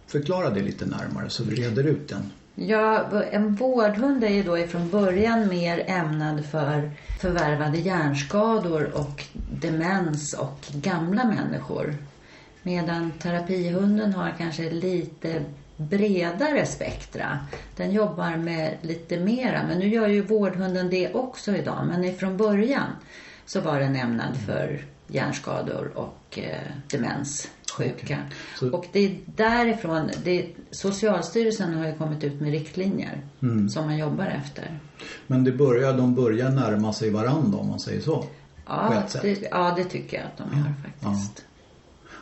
förklara 0.07 0.49
det 0.49 0.61
lite 0.61 0.85
närmare 0.85 1.29
så 1.29 1.43
vi 1.43 1.55
reder 1.55 1.83
ut 1.83 2.09
den. 2.09 2.31
Ja, 2.55 3.05
en 3.31 3.55
vårdhund 3.55 4.23
är 4.23 4.29
ju 4.29 4.43
då 4.43 4.57
ifrån 4.57 4.89
början 4.89 5.47
mer 5.47 5.83
ämnad 5.87 6.45
för 6.45 6.91
förvärvade 7.21 7.77
hjärnskador 7.77 8.91
och 8.93 9.23
demens 9.61 10.33
och 10.33 10.59
gamla 10.73 11.23
människor. 11.23 11.95
Medan 12.63 13.11
terapihunden 13.11 14.13
har 14.13 14.33
kanske 14.37 14.69
lite 14.69 15.45
bredare 15.77 16.65
spektra. 16.65 17.39
Den 17.75 17.91
jobbar 17.91 18.37
med 18.37 18.77
lite 18.81 19.19
mera, 19.19 19.63
men 19.67 19.79
nu 19.79 19.87
gör 19.87 20.07
ju 20.07 20.21
vårdhunden 20.21 20.89
det 20.89 21.13
också 21.13 21.55
idag. 21.55 21.87
Men 21.87 22.03
ifrån 22.03 22.37
början 22.37 22.87
så 23.45 23.61
var 23.61 23.79
den 23.79 23.95
ämnad 23.95 24.37
för 24.45 24.85
hjärnskador 25.07 25.91
och 25.95 26.39
eh, 26.39 26.71
demenssjuka. 26.91 28.17
Okay. 28.57 28.69
Och 28.69 28.85
det 28.91 28.99
är 28.99 29.17
därifrån, 29.25 30.09
det, 30.23 30.47
Socialstyrelsen 30.71 31.73
har 31.73 31.85
ju 31.85 31.93
kommit 31.93 32.23
ut 32.23 32.41
med 32.41 32.51
riktlinjer 32.51 33.21
mm. 33.41 33.69
som 33.69 33.85
man 33.85 33.97
jobbar 33.97 34.25
efter. 34.25 34.79
Men 35.27 35.43
det 35.43 35.51
börjar, 35.51 35.93
de 35.93 36.15
börjar 36.15 36.49
närma 36.49 36.93
sig 36.93 37.09
varandra 37.09 37.59
om 37.59 37.67
man 37.67 37.79
säger 37.79 38.01
så? 38.01 38.25
Ja, 38.65 39.03
det, 39.21 39.47
ja 39.51 39.73
det 39.77 39.83
tycker 39.83 40.17
jag 40.17 40.25
att 40.25 40.37
de 40.37 40.57
gör 40.57 40.73
faktiskt. 40.83 41.33
Ja. 41.37 41.50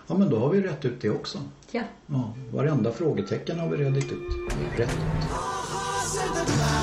Ja 0.10 0.18
men 0.18 0.30
då 0.30 0.40
har 0.40 0.50
vi 0.50 0.62
rätt 0.62 0.86
ut 0.86 1.02
det 1.02 1.10
också. 1.10 1.38
Ja. 1.72 1.82
ja 2.08 2.34
varenda 2.52 2.92
frågetecken 2.92 3.60
har 3.60 3.70
vi 3.70 3.78
rätt 3.78 3.98
ut. 3.98 4.12
Rätt 4.78 4.90
ut. 4.90 6.79